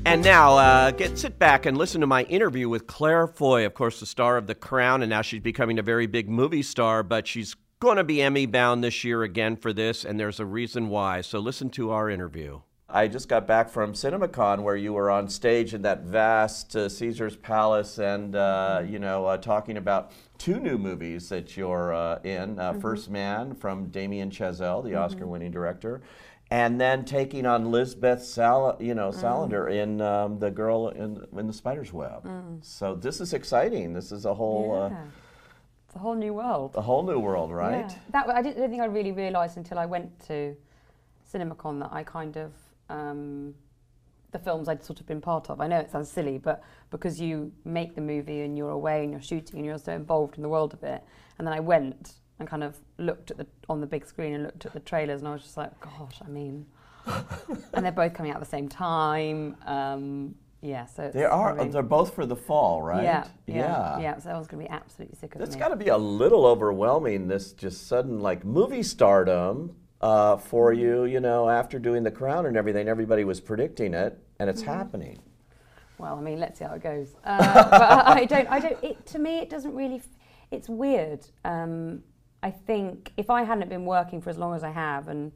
And 0.07 0.23
now, 0.23 0.57
uh, 0.57 0.91
get 0.91 1.19
sit 1.19 1.37
back 1.37 1.65
and 1.65 1.77
listen 1.77 1.99
to 1.99 2.07
my 2.07 2.23
interview 2.23 2.69
with 2.69 2.87
Claire 2.87 3.27
Foy, 3.27 3.65
of 3.65 3.73
course, 3.73 3.99
the 3.99 4.05
star 4.05 4.37
of 4.37 4.47
The 4.47 4.55
Crown, 4.55 5.01
and 5.01 5.09
now 5.09 5.21
she's 5.21 5.41
becoming 5.41 5.79
a 5.79 5.81
very 5.81 6.07
big 6.07 6.29
movie 6.29 6.63
star. 6.63 7.03
But 7.03 7.27
she's 7.27 7.57
going 7.81 7.97
to 7.97 8.05
be 8.05 8.21
Emmy 8.21 8.45
bound 8.45 8.81
this 8.81 9.03
year 9.03 9.23
again 9.23 9.57
for 9.57 9.73
this, 9.73 10.05
and 10.05 10.17
there's 10.17 10.39
a 10.39 10.45
reason 10.45 10.87
why. 10.87 11.19
So 11.19 11.39
listen 11.39 11.69
to 11.71 11.91
our 11.91 12.09
interview. 12.09 12.61
I 12.89 13.09
just 13.09 13.27
got 13.27 13.47
back 13.47 13.69
from 13.69 13.91
CinemaCon, 13.91 14.63
where 14.63 14.77
you 14.77 14.93
were 14.93 15.11
on 15.11 15.27
stage 15.27 15.73
in 15.73 15.81
that 15.81 16.03
vast 16.03 16.73
uh, 16.77 16.87
Caesar's 16.87 17.35
Palace, 17.35 17.99
and 17.99 18.33
uh, 18.33 18.83
you 18.87 18.99
know, 18.99 19.25
uh, 19.25 19.35
talking 19.35 19.75
about 19.75 20.13
two 20.37 20.57
new 20.61 20.77
movies 20.77 21.27
that 21.27 21.57
you're 21.57 21.93
uh, 21.93 22.19
in. 22.23 22.57
Uh, 22.59 22.71
First 22.75 23.09
Man 23.09 23.53
from 23.53 23.87
Damien 23.87 24.29
Chazelle, 24.31 24.85
the 24.85 24.95
Oscar-winning 24.95 25.51
director, 25.51 26.01
and 26.49 26.79
then 26.79 27.03
taking 27.03 27.45
on 27.45 27.71
Lisbeth 27.71 28.23
Sal, 28.23 28.77
you 28.79 28.95
know, 28.95 29.09
Salander 29.09 29.69
in 29.71 30.01
um, 30.01 30.39
the 30.39 30.49
girl 30.49 30.89
in, 30.89 31.25
in 31.37 31.47
the 31.47 31.53
Spider's 31.53 31.91
Web. 31.91 32.27
So 32.61 32.95
this 32.95 33.19
is 33.19 33.33
exciting. 33.33 33.93
This 33.93 34.11
is 34.11 34.25
a 34.25 34.33
whole 34.33 34.75
uh, 34.75 34.89
Yeah. 34.89 35.03
It's 35.87 35.95
a 35.95 35.99
whole 35.99 36.15
new 36.15 36.33
world. 36.33 36.75
a 36.75 36.81
whole 36.81 37.03
new 37.03 37.19
world, 37.19 37.51
right? 37.51 37.89
Yeah. 37.89 37.95
That 38.11 38.29
I 38.29 38.41
didn't, 38.41 38.63
I 38.63 38.67
think 38.67 38.81
I 38.81 38.85
really 38.85 39.11
realised 39.13 39.57
until 39.57 39.79
I 39.79 39.85
went 39.85 40.19
to 40.27 40.55
CinemaCon 41.33 41.79
that 41.79 41.91
I 41.93 42.03
kind 42.03 42.37
of 42.37 42.51
um, 42.89 43.53
the 44.31 44.39
films 44.39 44.67
I'd 44.67 44.83
sort 44.83 44.99
of 44.99 45.07
been 45.07 45.21
part 45.21 45.49
of. 45.49 45.61
I 45.61 45.67
know 45.67 45.79
it 45.79 45.91
sounds 45.91 46.09
silly, 46.09 46.37
but 46.37 46.61
because 46.91 47.19
you 47.19 47.51
make 47.63 47.95
the 47.95 48.01
movie 48.01 48.41
and 48.41 48.57
you're 48.57 48.71
away 48.71 49.03
and 49.03 49.11
you're 49.11 49.21
shooting 49.21 49.57
and 49.59 49.65
you're 49.65 49.77
so 49.77 49.93
involved 49.93 50.35
in 50.35 50.43
the 50.43 50.49
world 50.49 50.73
of 50.73 50.83
it, 50.83 51.03
and 51.37 51.47
then 51.47 51.53
I 51.53 51.59
went 51.61 52.13
and 52.39 52.47
kind 52.47 52.63
of 52.63 52.77
looked 52.97 53.31
at 53.31 53.37
the 53.37 53.47
on 53.69 53.81
the 53.81 53.87
big 53.87 54.05
screen 54.05 54.33
and 54.33 54.43
looked 54.43 54.65
at 54.65 54.73
the 54.73 54.79
trailers, 54.79 55.21
and 55.21 55.27
I 55.27 55.33
was 55.33 55.41
just 55.41 55.57
like, 55.57 55.79
gosh, 55.79 56.19
I 56.23 56.29
mean, 56.29 56.65
and 57.73 57.83
they're 57.85 57.91
both 57.91 58.13
coming 58.13 58.31
out 58.31 58.37
at 58.37 58.43
the 58.43 58.49
same 58.49 58.67
time. 58.69 59.55
Um, 59.65 60.35
yeah, 60.61 60.85
so 60.85 61.03
it's 61.03 61.13
They 61.15 61.23
are. 61.25 61.63
They're 61.65 61.81
both 61.83 62.13
for 62.15 62.25
the 62.25 62.35
fall, 62.35 62.81
right? 62.81 63.03
Yeah, 63.03 63.27
yeah, 63.45 63.99
yeah. 63.99 64.17
So 64.19 64.31
I 64.31 64.37
was 64.37 64.47
going 64.47 64.63
to 64.63 64.69
be 64.69 64.73
absolutely 64.75 65.15
sick 65.17 65.35
of 65.35 65.39
That's 65.39 65.53
me. 65.55 65.59
got 65.59 65.67
to 65.69 65.75
be 65.75 65.89
a 65.89 65.97
little 65.97 66.45
overwhelming. 66.45 67.27
This 67.27 67.53
just 67.53 67.87
sudden 67.87 68.19
like 68.19 68.43
movie 68.43 68.83
stardom 68.83 69.75
uh, 70.01 70.37
for 70.37 70.71
Mm-hmm. 70.71 70.81
you. 70.81 71.05
You 71.05 71.19
know, 71.19 71.47
after 71.49 71.77
doing 71.79 72.03
The 72.03 72.11
Crown 72.11 72.45
and 72.47 72.57
everything, 72.57 72.87
everybody 72.87 73.23
was 73.23 73.39
predicting 73.39 73.93
it, 73.93 74.17
and 74.39 74.49
it's 74.49 74.61
Mm-hmm. 74.61 74.71
happening. 74.71 75.19
Well, 75.99 76.15
I 76.17 76.21
mean, 76.21 76.39
let's 76.39 76.59
see 76.59 76.65
how 76.65 76.73
it 76.75 76.83
goes. 76.83 77.15
Uh, 77.23 77.37
but 77.71 78.07
I 78.07 78.25
don't. 78.25 78.47
I 78.49 78.59
don't. 78.59 78.83
It, 78.83 79.05
to 79.07 79.19
me, 79.19 79.39
it 79.39 79.49
doesn't 79.49 79.73
really. 79.75 79.97
f- 79.97 80.07
It's 80.51 80.67
weird. 80.69 81.25
Um, 81.45 82.03
I 82.43 82.51
think 82.51 83.11
if 83.17 83.29
I 83.29 83.43
hadn't 83.43 83.69
been 83.69 83.85
working 83.85 84.21
for 84.21 84.29
as 84.29 84.37
long 84.37 84.53
as 84.55 84.63
I 84.63 84.69
have 84.69 85.07
and 85.07 85.31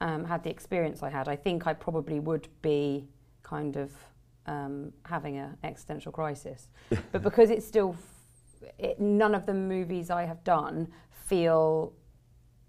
um, 0.00 0.24
had 0.24 0.42
the 0.42 0.50
experience 0.50 1.02
I 1.02 1.10
had, 1.10 1.28
I 1.28 1.36
think 1.36 1.66
I 1.66 1.72
probably 1.72 2.20
would 2.20 2.48
be 2.62 3.08
kind 3.42 3.76
of 3.76 3.92
um, 4.46 4.92
having 5.04 5.38
an 5.38 5.56
existential 5.64 6.12
crisis. 6.12 6.68
but 7.12 7.22
because 7.22 7.50
it's 7.50 7.66
still, 7.66 7.96
f- 8.62 8.70
it, 8.78 9.00
none 9.00 9.34
of 9.34 9.46
the 9.46 9.54
movies 9.54 10.10
I 10.10 10.24
have 10.24 10.44
done 10.44 10.88
feel 11.10 11.92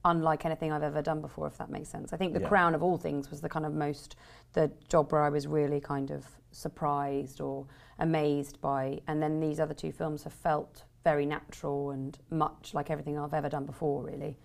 unlike 0.05 0.45
anything 0.45 0.71
I've 0.71 0.83
ever 0.83 1.01
done 1.01 1.19
before, 1.19 1.47
if 1.47 1.57
that 1.57 1.69
makes 1.69 1.89
sense. 1.89 2.13
I 2.13 2.17
think 2.17 2.33
The 2.33 2.39
Yeah. 2.41 2.47
Crown 2.47 2.75
of 2.75 2.83
all 2.83 2.97
things 2.97 3.29
was 3.31 3.41
the 3.41 3.49
kind 3.49 3.65
of 3.65 3.73
most, 3.73 4.15
the 4.53 4.71
job 4.87 5.11
where 5.11 5.23
I 5.23 5.29
was 5.29 5.47
really 5.47 5.81
kind 5.81 6.11
of 6.11 6.25
surprised 6.51 7.41
or 7.41 7.65
amazed 7.99 8.61
by. 8.61 9.01
And 9.07 9.21
then 9.21 9.39
these 9.39 9.59
other 9.59 9.73
two 9.73 9.91
films 9.91 10.23
have 10.23 10.33
felt 10.33 10.83
very 11.05 11.25
natural 11.25 11.91
and 11.91 12.17
much 12.31 12.73
like 12.73 12.89
everything 12.89 13.17
I've 13.17 13.33
ever 13.33 13.47
done 13.47 13.65
before, 13.65 14.03
really. 14.03 14.37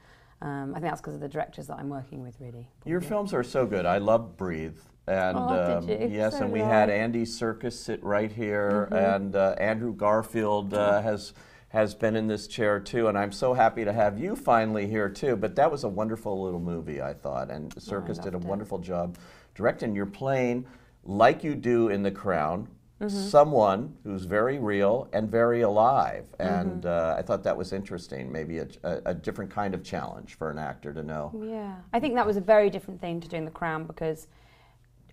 Um, 0.42 0.70
I 0.70 0.78
think 0.78 0.90
that's 0.90 1.00
because 1.00 1.14
of 1.14 1.20
the 1.20 1.28
directors 1.28 1.66
that 1.66 1.78
I'm 1.78 1.88
working 1.88 2.22
with, 2.22 2.36
really. 2.38 2.68
Your 2.84 3.00
films 3.00 3.34
are 3.34 3.42
so 3.42 3.66
good. 3.66 3.84
I 3.84 3.98
love 3.98 4.36
Breathe. 4.36 4.76
And 5.08 5.36
Oh, 5.36 5.78
um, 5.78 5.88
yes, 5.88 6.34
So 6.38 6.44
and 6.44 6.52
we 6.52 6.60
had 6.60 6.88
Andy 6.88 7.24
Serkis 7.24 7.72
sit 7.72 8.02
right 8.04 8.30
here, 8.30 8.88
Mm-hmm. 8.92 8.94
and 8.94 9.36
uh, 9.36 9.56
Andrew 9.58 9.92
Garfield 9.94 10.72
uh, 10.72 11.02
has 11.02 11.32
has 11.70 11.94
been 11.94 12.16
in 12.16 12.26
this 12.26 12.48
chair 12.48 12.80
too. 12.80 13.06
And 13.06 13.16
I'm 13.16 13.30
so 13.32 13.54
happy 13.54 13.84
to 13.84 13.92
have 13.92 14.18
you 14.18 14.34
finally 14.34 14.88
here 14.88 15.08
too. 15.08 15.36
But 15.36 15.54
that 15.56 15.70
was 15.70 15.84
a 15.84 15.88
wonderful 15.88 16.42
little 16.42 16.58
movie, 16.60 17.00
I 17.00 17.14
thought, 17.14 17.48
and 17.50 17.72
Serkis 17.76 18.20
did 18.20 18.34
a 18.34 18.38
it. 18.38 18.44
wonderful 18.44 18.78
job 18.78 19.16
directing. 19.54 19.94
You're 19.94 20.06
playing 20.06 20.66
like 21.04 21.42
you 21.44 21.54
do 21.54 21.88
in 21.88 22.02
The 22.02 22.10
Crown. 22.10 22.68
Mm-hmm. 23.00 23.28
Someone 23.28 23.96
who's 24.04 24.24
very 24.26 24.58
real 24.58 25.08
and 25.12 25.30
very 25.30 25.62
alive, 25.62 26.24
Mm-hmm. 26.38 26.60
and 26.70 26.86
uh, 26.86 27.14
I 27.18 27.22
thought 27.22 27.42
that 27.44 27.56
was 27.56 27.72
interesting. 27.72 28.30
Maybe 28.30 28.58
a, 28.58 28.68
a, 28.82 29.00
a 29.06 29.14
different 29.14 29.50
kind 29.50 29.74
of 29.74 29.82
challenge 29.82 30.34
for 30.34 30.50
an 30.50 30.58
actor 30.58 30.92
to 30.92 31.02
know. 31.02 31.32
Yeah, 31.42 31.76
I 31.92 32.00
think 32.00 32.14
that 32.16 32.26
was 32.26 32.36
a 32.36 32.42
very 32.42 32.68
different 32.68 33.00
thing 33.00 33.20
to 33.20 33.28
doing 33.28 33.44
The 33.46 33.50
Crown 33.50 33.84
because 33.84 34.26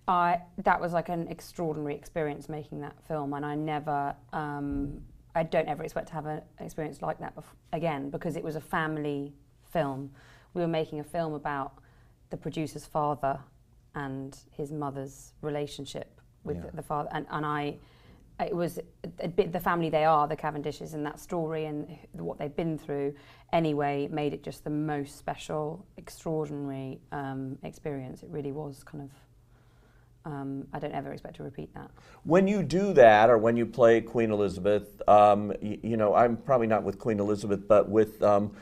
I 0.06 0.40
that 0.58 0.80
was 0.80 0.92
like 0.92 1.08
an 1.08 1.28
extraordinary 1.28 1.94
experience 1.94 2.48
making 2.48 2.80
that 2.82 2.96
film, 3.06 3.32
and 3.32 3.44
I 3.44 3.54
never, 3.54 4.14
um, 4.34 5.00
I 5.34 5.42
don't 5.42 5.68
ever 5.68 5.82
expect 5.82 6.08
to 6.08 6.14
have 6.14 6.26
an 6.26 6.42
experience 6.60 7.00
like 7.00 7.18
that 7.20 7.34
again 7.72 8.10
because 8.10 8.36
it 8.36 8.44
was 8.44 8.56
a 8.56 8.60
family 8.60 9.32
film. 9.70 10.10
We 10.52 10.60
were 10.60 10.68
making 10.68 11.00
a 11.00 11.04
film 11.04 11.32
about 11.34 11.72
the 12.30 12.36
producer's 12.36 12.84
father 12.84 13.38
and 13.94 14.36
his 14.50 14.72
mother's 14.72 15.32
relationship 15.40 16.17
with 16.44 16.56
Yeah. 16.56 16.70
the, 16.70 16.76
the 16.76 16.82
father, 16.82 17.08
and, 17.12 17.26
and 17.30 17.44
I. 17.46 17.76
It 18.40 18.54
was 18.54 18.78
a 19.18 19.26
bit 19.26 19.50
the 19.52 19.58
family 19.58 19.90
they 19.90 20.04
are, 20.04 20.28
the 20.28 20.36
Cavendishes, 20.36 20.94
in 20.94 21.02
that 21.02 21.18
story 21.18 21.64
and 21.64 21.98
what 22.12 22.38
they've 22.38 22.54
been 22.54 22.78
through. 22.78 23.14
Anyway, 23.52 24.06
made 24.12 24.32
it 24.32 24.44
just 24.44 24.62
the 24.62 24.70
most 24.70 25.18
special, 25.18 25.84
extraordinary 25.96 27.00
um, 27.10 27.58
experience. 27.64 28.22
It 28.22 28.28
really 28.30 28.52
was 28.52 28.84
kind 28.84 29.02
of. 29.02 29.10
Um, 30.24 30.66
I 30.74 30.78
don't 30.78 30.92
ever 30.92 31.10
expect 31.12 31.36
to 31.36 31.42
repeat 31.42 31.72
that. 31.74 31.90
When 32.24 32.46
you 32.46 32.62
do 32.62 32.92
that, 32.92 33.30
or 33.30 33.38
when 33.38 33.56
you 33.56 33.64
play 33.64 34.00
Queen 34.02 34.30
Elizabeth, 34.30 35.00
um, 35.08 35.52
y- 35.62 35.78
you 35.82 35.96
know, 35.96 36.14
I'm 36.14 36.36
probably 36.36 36.66
not 36.66 36.82
with 36.82 36.98
Queen 36.98 37.18
Elizabeth, 37.18 37.66
but 37.66 37.88
with 37.88 38.22
um, 38.22 38.52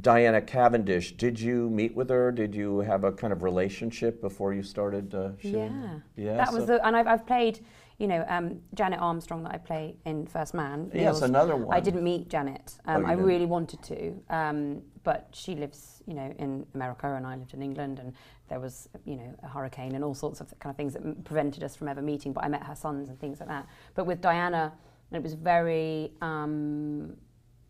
Diana 0.00 0.40
Cavendish. 0.40 1.12
Did 1.16 1.38
you 1.38 1.68
meet 1.70 1.94
with 1.94 2.08
her? 2.10 2.32
Did 2.32 2.54
you 2.54 2.80
have 2.80 3.04
a 3.04 3.12
kind 3.12 3.32
of 3.32 3.42
relationship 3.42 4.20
before 4.20 4.54
you 4.54 4.62
started 4.62 5.14
uh? 5.14 5.30
Yeah, 5.42 5.98
Yeah, 6.16 6.36
that 6.36 6.52
was 6.52 6.62
so- 6.62 6.66
the, 6.78 6.86
and 6.86 6.96
I've, 6.96 7.06
I've 7.06 7.26
played, 7.26 7.64
you 7.98 8.06
know, 8.06 8.24
um, 8.28 8.60
Janet 8.74 9.00
Armstrong 9.00 9.42
that 9.44 9.52
I 9.54 9.58
play 9.58 9.96
in 10.06 10.26
First 10.26 10.54
Man. 10.54 10.90
Yes, 10.94 11.22
another 11.22 11.56
one. 11.56 11.76
I 11.76 11.80
didn't 11.80 12.02
meet 12.04 12.28
Janet. 12.28 12.78
Um, 12.86 13.02
you 13.02 13.06
I 13.08 13.10
didn't? 13.10 13.26
really 13.26 13.46
wanted 13.46 13.82
to, 13.84 14.14
um, 14.30 14.82
but 15.02 15.28
she 15.32 15.54
lives, 15.54 16.02
you 16.06 16.14
know, 16.14 16.32
in 16.38 16.66
America, 16.74 17.14
and 17.14 17.26
I 17.26 17.36
lived 17.36 17.54
in 17.54 17.62
England, 17.62 17.98
and 17.98 18.12
there 18.48 18.60
was, 18.60 18.88
you 19.04 19.16
know, 19.16 19.34
a 19.42 19.48
hurricane 19.48 19.94
and 19.94 20.04
all 20.04 20.14
sorts 20.14 20.40
of 20.40 20.56
kind 20.60 20.70
of 20.72 20.76
things 20.76 20.92
that 20.94 21.24
prevented 21.24 21.62
us 21.62 21.76
from 21.76 21.88
ever 21.88 22.02
meeting. 22.02 22.32
But 22.32 22.44
I 22.44 22.48
met 22.48 22.62
her 22.62 22.74
sons 22.74 23.08
and 23.08 23.18
things 23.18 23.40
like 23.40 23.48
that. 23.48 23.66
But 23.94 24.06
with 24.06 24.20
Diana, 24.20 24.72
it 25.12 25.22
was 25.22 25.34
very. 25.34 26.12
Um, 26.22 27.16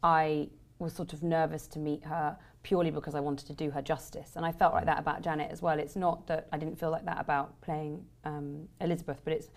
I 0.02 0.48
was 0.80 0.92
sort 0.94 1.12
of 1.12 1.22
nervous 1.22 1.66
to 1.68 1.78
meet 1.78 2.04
her 2.04 2.36
purely 2.62 2.90
because 2.90 3.14
I 3.14 3.20
wanted 3.20 3.46
to 3.46 3.54
do 3.54 3.70
her 3.70 3.82
justice. 3.82 4.32
And 4.36 4.44
I 4.44 4.52
felt 4.52 4.72
like 4.72 4.86
that 4.86 4.98
about 4.98 5.22
Janet 5.22 5.50
as 5.50 5.62
well. 5.62 5.78
It's 5.78 5.96
not 5.96 6.26
that 6.26 6.48
I 6.52 6.58
didn't 6.58 6.78
feel 6.78 6.90
like 6.90 7.04
that 7.04 7.20
about 7.20 7.60
playing 7.60 8.04
um, 8.24 8.68
Elizabeth, 8.80 9.20
but 9.24 9.32
it's 9.32 9.48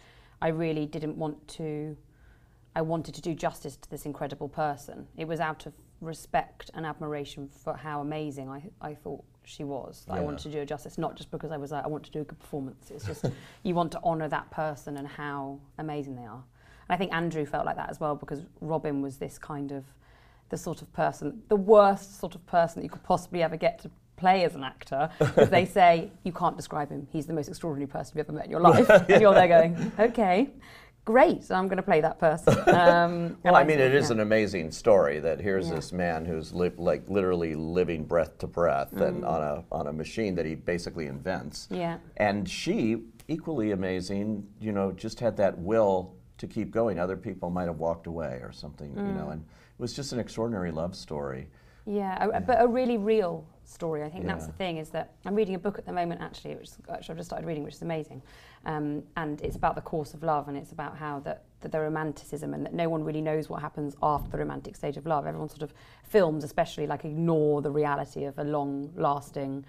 I 0.42 0.50
really 0.50 0.86
didn't 0.86 1.18
want 1.18 1.48
to. 1.50 1.98
I 2.75 2.82
wanted 2.82 3.15
to 3.15 3.22
do 3.22 3.34
justice 3.36 3.77
to 3.77 3.89
this 3.89 4.06
incredible 4.06 4.50
person. 4.50 5.08
It 5.15 5.27
was 5.27 5.39
out 5.39 5.65
of 5.65 5.74
respect 6.01 6.72
and 6.74 6.86
admiration 6.86 7.48
for 7.48 7.75
how 7.75 8.01
amazing 8.01 8.50
I, 8.50 8.63
I 8.82 8.94
thought 8.96 9.24
she 9.46 9.63
was. 9.63 10.03
that 10.08 10.13
I 10.15 10.20
wanted 10.22 10.39
to 10.39 10.50
do 10.50 10.58
her 10.58 10.65
justice, 10.65 10.98
not 10.98 11.15
just 11.15 11.30
because 11.30 11.51
I 11.51 11.58
was 11.58 11.72
like, 11.72 11.86
I 11.86 11.88
want 11.88 12.03
to 12.06 12.12
do 12.12 12.22
a 12.22 12.24
good 12.24 12.39
performance. 12.39 12.92
It's 12.92 13.06
just 13.06 13.25
you 13.63 13.75
want 13.75 13.92
to 13.94 14.03
honour 14.03 14.27
that 14.30 14.50
person 14.51 14.98
and 14.98 15.08
how 15.08 15.60
amazing 15.77 16.15
they 16.15 16.24
are. 16.24 16.44
And 16.88 16.89
I 16.89 16.98
think 16.98 17.13
Andrew 17.13 17.46
felt 17.46 17.65
like 17.65 17.75
that 17.77 17.89
as 17.89 18.00
well 18.00 18.15
because 18.15 18.42
Robin 18.60 19.01
was 19.01 19.18
this 19.18 19.38
kind 19.38 19.72
of 19.72 19.86
the 20.53 20.57
sort 20.57 20.83
of 20.83 20.93
person, 20.93 21.41
the 21.50 21.55
worst 21.55 22.19
sort 22.19 22.36
of 22.36 22.45
person 22.45 22.79
that 22.79 22.83
you 22.83 22.89
could 22.89 23.01
possibly 23.03 23.41
ever 23.41 23.57
get 23.57 23.79
to 23.79 23.89
play 24.17 24.43
as 24.43 24.53
an 24.53 24.63
actor. 24.63 25.10
Because 25.17 25.50
they 25.50 25.65
say 25.79 26.12
you 26.24 26.31
can't 26.31 26.55
describe 26.55 26.89
him. 26.91 27.07
He's 27.12 27.25
the 27.25 27.33
most 27.33 27.48
extraordinary 27.48 27.88
person 27.88 28.13
you've 28.15 28.27
ever 28.27 28.33
met 28.38 28.45
in 28.45 28.51
your 28.51 28.60
life. 28.62 28.88
And 29.10 29.19
you're 29.19 29.33
there 29.33 29.48
going, 29.48 29.91
okay, 29.98 30.51
great, 31.05 31.50
I'm 31.50 31.67
going 31.67 31.77
to 31.77 31.89
play 31.91 32.01
that 32.01 32.19
person. 32.19 32.53
Um, 32.67 33.36
Well, 33.43 33.55
and 33.55 33.57
I 33.57 33.63
mean, 33.63 33.79
it 33.79 33.95
is 33.95 34.10
yeah. 34.10 34.13
an 34.15 34.19
amazing 34.19 34.69
story 34.69 35.19
that 35.22 35.39
here's 35.41 35.69
Yeah. 35.69 35.75
this 35.75 35.91
man 35.91 36.24
who's 36.24 36.53
li- 36.53 36.72
like 36.77 37.10
literally 37.10 37.55
living 37.55 38.05
breath 38.05 38.38
to 38.38 38.48
breath 38.48 38.93
and 38.93 39.25
on 39.25 39.41
a 39.41 39.63
on 39.72 39.88
a 39.88 39.93
machine 39.93 40.36
that 40.36 40.45
he 40.45 40.53
basically 40.53 41.07
invents. 41.07 41.67
Mm. 41.72 41.77
Yeah. 41.77 41.98
And 42.17 42.48
she, 42.48 43.05
equally 43.27 43.72
amazing, 43.72 44.45
you 44.62 44.72
know, 44.72 44.91
just 44.91 45.19
had 45.19 45.36
that 45.38 45.57
will 45.57 46.13
to 46.38 46.45
keep 46.48 46.69
going. 46.69 47.00
Other 47.00 47.17
people 47.17 47.50
might 47.50 47.65
have 47.72 47.79
walked 47.79 48.05
away 48.05 48.33
or 48.43 48.51
something, 48.51 48.91
you 48.95 49.01
Mm. 49.01 49.17
know, 49.17 49.29
and 49.29 49.41
it 49.41 49.48
was 49.83 49.93
just 49.93 50.13
an 50.13 50.19
extraordinary 50.19 50.71
love 50.71 50.95
story. 50.95 51.49
Yeah, 51.85 52.29
a, 52.37 52.39
but 52.39 52.61
a 52.61 52.67
really 52.67 52.97
real 52.97 53.45
story. 53.65 54.01
I 54.03 54.09
think 54.09 54.25
that's 54.25 54.45
the 54.45 54.53
thing 54.53 54.77
is 54.77 54.89
that 54.91 55.11
I'm 55.25 55.35
reading 55.35 55.55
a 55.55 55.59
book 55.59 55.77
at 55.77 55.85
the 55.85 55.91
moment 55.91 56.21
actually, 56.21 56.55
which, 56.55 56.69
which 56.87 57.09
I've 57.09 57.17
just 57.17 57.29
started 57.29 57.45
reading, 57.45 57.63
which 57.63 57.75
is 57.75 57.81
amazing. 57.81 58.21
Um, 58.65 59.03
and 59.17 59.41
it's 59.41 59.57
about 59.57 59.75
the 59.75 59.81
course 59.81 60.13
of 60.13 60.23
love, 60.23 60.47
and 60.47 60.55
it's 60.57 60.71
about 60.71 60.95
how 60.95 61.19
that, 61.25 61.43
that 61.59 61.73
the 61.73 61.81
romanticism 61.81 62.53
and 62.53 62.65
that 62.65 62.73
no 62.73 62.87
one 62.87 63.03
really 63.03 63.19
knows 63.19 63.49
what 63.49 63.61
happens 63.61 63.97
after 64.01 64.29
the 64.31 64.37
romantic 64.37 64.77
stage 64.77 64.95
of 64.95 65.05
love. 65.05 65.27
Everyone 65.27 65.49
sort 65.49 65.63
of 65.63 65.73
films, 66.03 66.45
especially 66.45 66.87
like 66.87 67.03
ignore 67.03 67.61
the 67.61 67.71
reality 67.71 68.23
of 68.23 68.39
a 68.39 68.43
long-lasting, 68.45 69.65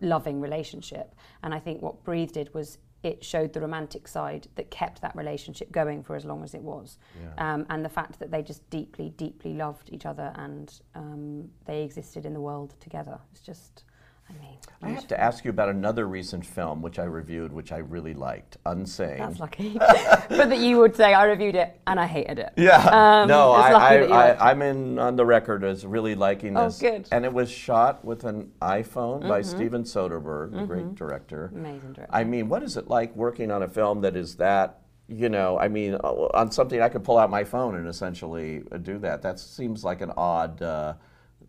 loving 0.00 0.40
relationship. 0.40 1.16
And 1.42 1.52
I 1.52 1.58
think 1.58 1.82
what 1.82 2.04
Breathe 2.04 2.30
did 2.30 2.54
was 2.54 2.78
it 3.02 3.24
showed 3.24 3.52
the 3.52 3.60
romantic 3.60 4.08
side 4.08 4.48
that 4.56 4.70
kept 4.70 5.00
that 5.02 5.14
relationship 5.14 5.70
going 5.70 6.02
for 6.02 6.16
as 6.16 6.24
long 6.24 6.42
as 6.42 6.54
it 6.54 6.62
was. 6.62 6.98
Um, 7.38 7.66
and 7.70 7.84
the 7.84 7.88
fact 7.88 8.18
that 8.18 8.30
they 8.30 8.42
just 8.42 8.68
deeply, 8.70 9.10
deeply 9.16 9.54
loved 9.54 9.90
each 9.92 10.04
other 10.04 10.32
and 10.34 10.72
um, 10.94 11.48
they 11.64 11.82
existed 11.82 12.26
in 12.26 12.34
the 12.34 12.40
world 12.40 12.74
together. 12.80 13.18
It's 13.32 13.40
just, 13.40 13.84
I 14.30 14.32
mean, 14.34 14.58
I 14.80 14.90
have 14.90 15.08
to 15.08 15.20
ask 15.20 15.44
you 15.44 15.50
about 15.50 15.70
another 15.70 16.06
recent 16.06 16.46
film 16.46 16.82
which 16.82 16.98
I 17.00 17.04
reviewed, 17.04 17.52
which 17.52 17.72
I 17.72 17.78
really 17.78 18.14
liked, 18.14 18.58
Unsane. 18.64 19.18
that's 19.18 19.40
lucky. 19.40 19.72
but 19.78 20.28
that 20.28 20.58
you 20.58 20.78
would 20.78 20.94
say, 20.94 21.14
I 21.14 21.24
reviewed 21.24 21.56
it 21.56 21.80
and 21.86 21.98
I 21.98 22.06
hated 22.06 22.38
it. 22.38 22.52
Yeah. 22.56 22.76
Um, 23.22 23.28
no, 23.28 23.50
I, 23.52 23.72
lucky 23.72 23.84
I, 23.84 23.96
that 23.96 24.02
you 24.04 24.14
liked 24.14 24.36
it. 24.36 24.42
I, 24.42 24.50
I'm 24.50 24.62
in 24.62 24.98
on 24.98 25.16
the 25.16 25.26
record 25.26 25.64
as 25.64 25.84
really 25.84 26.14
liking 26.14 26.54
this. 26.54 26.60
Oh, 26.60 26.66
this. 26.66 26.78
good. 26.78 27.08
And 27.10 27.24
it 27.24 27.32
was 27.32 27.50
shot 27.50 28.04
with 28.04 28.24
an 28.24 28.52
iPhone 28.62 29.22
by 29.28 29.40
Mm-hmm. 29.40 29.56
Steven 29.56 29.82
Soderbergh, 29.84 30.52
the 30.52 30.64
great 30.64 30.94
director. 30.94 31.50
Amazing 31.54 31.94
director. 31.94 32.06
I 32.10 32.24
mean, 32.24 32.48
what 32.48 32.62
is 32.62 32.76
it 32.76 32.88
like 32.88 33.14
working 33.16 33.50
on 33.50 33.62
a 33.62 33.68
film 33.68 34.00
that 34.02 34.14
is 34.14 34.36
that, 34.36 34.80
you 35.08 35.28
know, 35.28 35.58
I 35.58 35.68
mean, 35.68 35.94
uh, 35.94 36.28
on 36.34 36.52
something 36.52 36.80
I 36.80 36.88
could 36.88 37.02
pull 37.02 37.18
out 37.18 37.30
my 37.30 37.42
phone 37.44 37.74
and 37.76 37.88
essentially 37.88 38.62
uh, 38.70 38.76
do 38.76 38.98
that? 38.98 39.22
That 39.22 39.40
seems 39.40 39.82
like 39.84 40.02
an 40.02 40.12
odd 40.16 40.60
uh, 40.62 40.94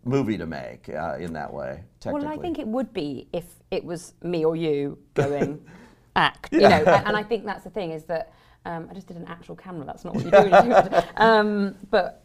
movie 0.04 0.38
to 0.38 0.46
make 0.46 0.88
uh, 0.88 1.16
in 1.18 1.32
that 1.34 1.52
way, 1.52 1.82
technically. 2.00 2.26
Well, 2.28 2.38
I 2.38 2.40
think 2.42 2.58
it 2.58 2.66
would 2.66 2.92
be 2.92 3.28
if 3.32 3.44
it 3.70 3.84
was 3.84 4.14
me 4.22 4.44
or 4.44 4.56
you 4.56 4.98
going 5.14 5.64
act, 6.16 6.52
you 6.52 6.60
know. 6.60 6.82
a- 6.86 7.06
And 7.06 7.16
I 7.16 7.22
think 7.22 7.44
that's 7.44 7.64
the 7.64 7.70
thing 7.70 7.90
is 7.92 8.04
that 8.04 8.32
um, 8.64 8.88
I 8.90 8.94
just 8.94 9.06
did 9.06 9.16
an 9.16 9.26
actual 9.26 9.56
camera. 9.56 9.84
That's 9.84 10.04
not 10.04 10.14
what 10.14 10.24
you 10.24 10.30
do. 10.30 10.74
um, 11.16 11.74
but 11.90 12.24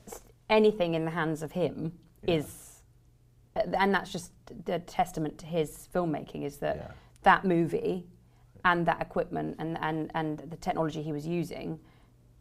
anything 0.49 0.93
in 0.95 1.05
the 1.05 1.11
hands 1.11 1.41
of 1.43 1.51
him 1.51 1.91
is, 2.27 2.81
uh, 3.55 3.61
and 3.77 3.93
that's 3.93 4.11
just 4.11 4.31
the 4.65 4.79
testament 4.79 5.37
to 5.39 5.45
his 5.45 5.87
filmmaking. 5.93 6.43
Is 6.43 6.57
that 6.57 6.75
Yeah. 6.77 6.91
that 7.23 7.45
movie 7.45 8.05
and 8.63 8.85
that 8.87 9.01
equipment 9.01 9.55
and, 9.59 9.77
and, 9.81 10.11
and 10.15 10.39
the 10.39 10.57
technology 10.57 11.03
he 11.03 11.11
was 11.11 11.27
using 11.27 11.79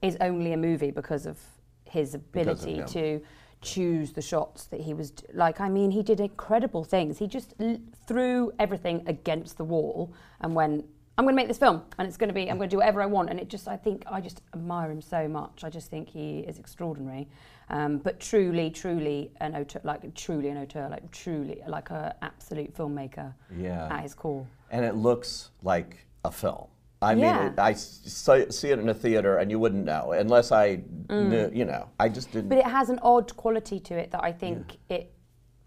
is 0.00 0.16
only 0.20 0.52
a 0.54 0.56
movie 0.56 0.90
because 0.90 1.26
of 1.26 1.38
his 1.84 2.16
Because 2.32 2.62
of 2.64 2.68
ability 2.70 2.92
to 2.92 3.20
choose 3.64 4.12
the 4.12 4.22
shots 4.22 4.64
that 4.66 4.80
he 4.80 4.92
was 4.94 5.12
like 5.32 5.60
i 5.60 5.68
mean 5.68 5.90
he 5.90 6.02
did 6.02 6.20
incredible 6.20 6.84
things. 6.84 7.18
He 7.18 7.26
just 7.26 7.54
l- 7.60 7.78
threw 8.06 8.52
everything 8.58 9.02
against 9.06 9.56
the 9.56 9.64
wall 9.64 10.12
and 10.42 10.54
went 10.54 10.84
i'm 11.16 11.24
going 11.24 11.32
to 11.34 11.36
make 11.42 11.48
this 11.48 11.58
film 11.58 11.82
and 11.98 12.06
it's 12.08 12.16
going 12.16 12.28
to 12.28 12.34
be 12.34 12.50
i'm 12.50 12.56
going 12.58 12.68
to 12.68 12.74
do 12.74 12.78
whatever 12.78 13.00
i 13.02 13.06
want. 13.06 13.30
And 13.30 13.38
it 13.40 13.48
just 13.48 13.66
i 13.68 13.76
think 13.76 14.04
i 14.10 14.20
just 14.20 14.42
admire 14.54 14.90
him 14.90 15.00
so 15.00 15.26
much. 15.28 15.64
I 15.64 15.70
just 15.70 15.88
think 15.90 16.08
he 16.08 16.40
is 16.40 16.58
extraordinary. 16.58 17.28
Um, 17.70 17.98
but 17.98 18.20
truly 18.20 18.70
truly 18.70 19.30
an 19.40 19.54
auteur 19.56 19.80
like 19.84 20.02
truly 20.14 20.48
an 20.50 20.58
auteur 20.58 20.88
like 20.90 21.10
truly 21.10 21.62
like 21.66 21.90
a 21.90 22.14
absolute 22.22 22.74
filmmaker 22.76 23.32
Yeah. 23.56 23.88
at 23.94 24.02
his 24.02 24.14
core. 24.14 24.46
And 24.70 24.84
it 24.84 24.96
looks 24.96 25.50
like 25.62 26.06
a 26.24 26.30
film. 26.30 26.66
I 27.04 27.12
Yeah. 27.14 27.38
mean, 27.38 27.52
it, 27.52 27.58
I 27.58 27.72
so- 27.74 28.48
see 28.48 28.70
it 28.70 28.78
in 28.78 28.88
a 28.88 28.94
theater, 28.94 29.36
and 29.38 29.50
you 29.50 29.58
wouldn't 29.58 29.84
know 29.84 30.12
unless 30.12 30.50
I 30.52 30.82
knew. 31.10 31.50
You 31.52 31.64
know, 31.66 31.88
I 32.00 32.08
just 32.08 32.32
didn't. 32.32 32.46
Mm. 32.46 32.50
But 32.50 32.58
it 32.58 32.66
has 32.66 32.88
an 32.88 32.98
odd 33.02 33.36
quality 33.36 33.78
to 33.80 33.94
it 33.94 34.10
that 34.12 34.22
I 34.24 34.32
think 34.32 34.78
it 34.88 35.12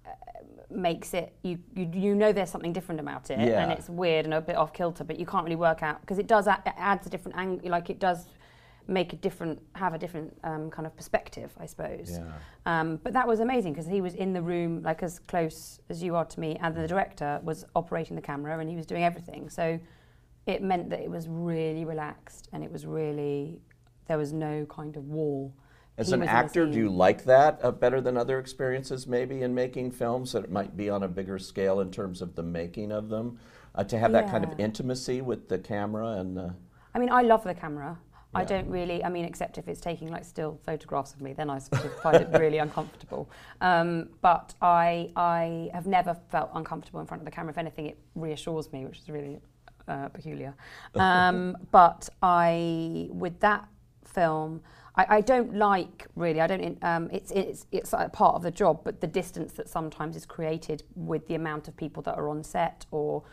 uh, 0.05 0.09
makes 0.69 1.13
it 1.13 1.33
you, 1.43 1.59
you 1.75 1.89
you 1.93 2.15
know 2.15 2.31
there's 2.33 2.49
something 2.49 2.73
different 2.73 2.99
about 2.99 3.29
it 3.29 3.39
Yeah. 3.39 3.63
and 3.63 3.71
it's 3.71 3.89
weird 3.89 4.25
and 4.25 4.33
a 4.33 4.41
bit 4.41 4.55
off 4.57 4.73
kilter 4.73 5.03
but 5.03 5.17
you 5.19 5.25
can't 5.25 5.43
really 5.43 5.55
work 5.69 5.81
out 5.83 6.01
because 6.01 6.19
it 6.19 6.27
does 6.27 6.47
add, 6.47 6.61
it 6.65 6.73
adds 6.77 7.07
a 7.07 7.09
different 7.09 7.37
angle 7.37 7.69
like 7.69 7.89
it 7.89 7.99
does 7.99 8.27
make 8.89 9.11
a 9.13 9.15
different 9.17 9.61
have 9.75 9.93
a 9.93 9.97
different 9.97 10.29
um, 10.43 10.69
kind 10.69 10.85
of 10.85 10.95
perspective 10.95 11.49
I 11.59 11.65
suppose 11.67 12.09
Yeah. 12.19 12.31
um, 12.65 12.97
but 13.03 13.13
that 13.13 13.27
was 13.27 13.39
amazing 13.41 13.73
because 13.73 13.87
he 13.87 14.01
was 14.01 14.13
in 14.13 14.33
the 14.33 14.41
room 14.41 14.81
like 14.81 15.03
as 15.03 15.19
close 15.19 15.79
as 15.89 16.01
you 16.03 16.15
are 16.15 16.25
to 16.25 16.39
me 16.39 16.57
and 16.61 16.73
the 16.75 16.87
director 16.87 17.39
was 17.43 17.65
operating 17.75 18.15
the 18.15 18.21
camera 18.21 18.57
and 18.59 18.69
he 18.69 18.75
was 18.75 18.85
doing 18.85 19.03
everything 19.03 19.49
so 19.49 19.79
it 20.47 20.61
meant 20.61 20.89
that 20.89 20.99
it 20.99 21.09
was 21.09 21.27
really 21.27 21.85
relaxed 21.85 22.49
and 22.53 22.63
it 22.63 22.71
was 22.71 22.85
really 22.85 23.59
there 24.07 24.17
was 24.17 24.33
no 24.33 24.65
kind 24.65 24.95
of 24.95 25.05
wall 25.07 25.53
As 25.97 26.07
He 26.07 26.13
an 26.13 26.21
the 26.21 26.29
actor, 26.29 26.65
do 26.65 26.77
you 26.77 26.89
like 26.89 27.25
that 27.25 27.59
uh, 27.63 27.71
better 27.71 27.99
than 28.01 28.17
other 28.17 28.39
experiences, 28.39 29.07
maybe 29.07 29.41
in 29.41 29.53
making 29.53 29.91
films 29.91 30.31
that 30.31 30.43
it 30.43 30.51
might 30.51 30.77
be 30.77 30.89
on 30.89 31.03
a 31.03 31.07
bigger 31.07 31.39
scale 31.39 31.79
in 31.79 31.91
terms 31.91 32.21
of 32.21 32.35
the 32.35 32.43
making 32.43 32.91
of 32.91 33.09
them? 33.09 33.39
Uh, 33.75 33.83
to 33.83 33.99
have 33.99 34.11
that 34.11 34.29
kind 34.31 34.43
of 34.43 34.59
intimacy 34.59 35.21
with 35.21 35.49
the 35.49 35.59
camera 35.59 36.07
and. 36.19 36.37
Uh, 36.37 36.49
I 36.95 36.99
mean, 36.99 37.11
I 37.11 37.21
love 37.21 37.43
the 37.43 37.53
camera. 37.53 37.99
I 38.33 38.43
don't 38.43 38.67
really, 38.69 39.03
I 39.03 39.09
mean, 39.09 39.25
except 39.25 39.57
if 39.57 39.67
it's 39.67 39.79
taking 39.79 40.09
like 40.09 40.25
still 40.25 40.59
photographs 40.65 41.13
of 41.13 41.21
me, 41.21 41.33
then 41.33 41.49
I 41.49 41.59
sort 41.59 41.85
of 41.85 42.01
find 42.01 42.17
it 42.17 42.29
really 42.39 42.57
uncomfortable. 42.67 43.29
Um, 43.61 44.09
but 44.21 44.53
I, 44.61 45.11
I 45.15 45.69
have 45.73 45.87
never 45.87 46.15
felt 46.29 46.51
uncomfortable 46.53 46.99
in 46.99 47.07
front 47.07 47.21
of 47.21 47.25
the 47.25 47.31
camera. 47.31 47.51
If 47.51 47.57
anything, 47.57 47.87
it 47.87 47.97
reassures 48.15 48.71
me, 48.71 48.85
which 48.85 48.99
is 48.99 49.09
really 49.09 49.39
uh, 49.87 50.09
peculiar. 50.09 50.53
Um, 50.95 51.57
but 51.71 52.09
I, 52.21 53.09
with 53.11 53.39
that 53.39 53.67
film, 54.05 54.61
I, 54.95 55.17
I 55.17 55.21
don't 55.21 55.55
like 55.55 56.07
really. 56.15 56.41
I 56.41 56.47
don't. 56.47 56.77
Um, 56.83 57.09
it's 57.11 57.31
it's 57.31 57.67
it's 57.71 57.93
a 57.93 58.09
part 58.09 58.35
of 58.35 58.41
the 58.41 58.51
job, 58.51 58.81
but 58.83 58.99
the 58.99 59.07
distance 59.07 59.53
that 59.53 59.69
sometimes 59.69 60.15
is 60.15 60.25
created 60.25 60.83
with 60.95 61.27
the 61.27 61.35
amount 61.35 61.67
of 61.67 61.77
people 61.77 62.01
that 62.03 62.15
are 62.15 62.29
on 62.29 62.43
set 62.43 62.85
or 62.91 63.23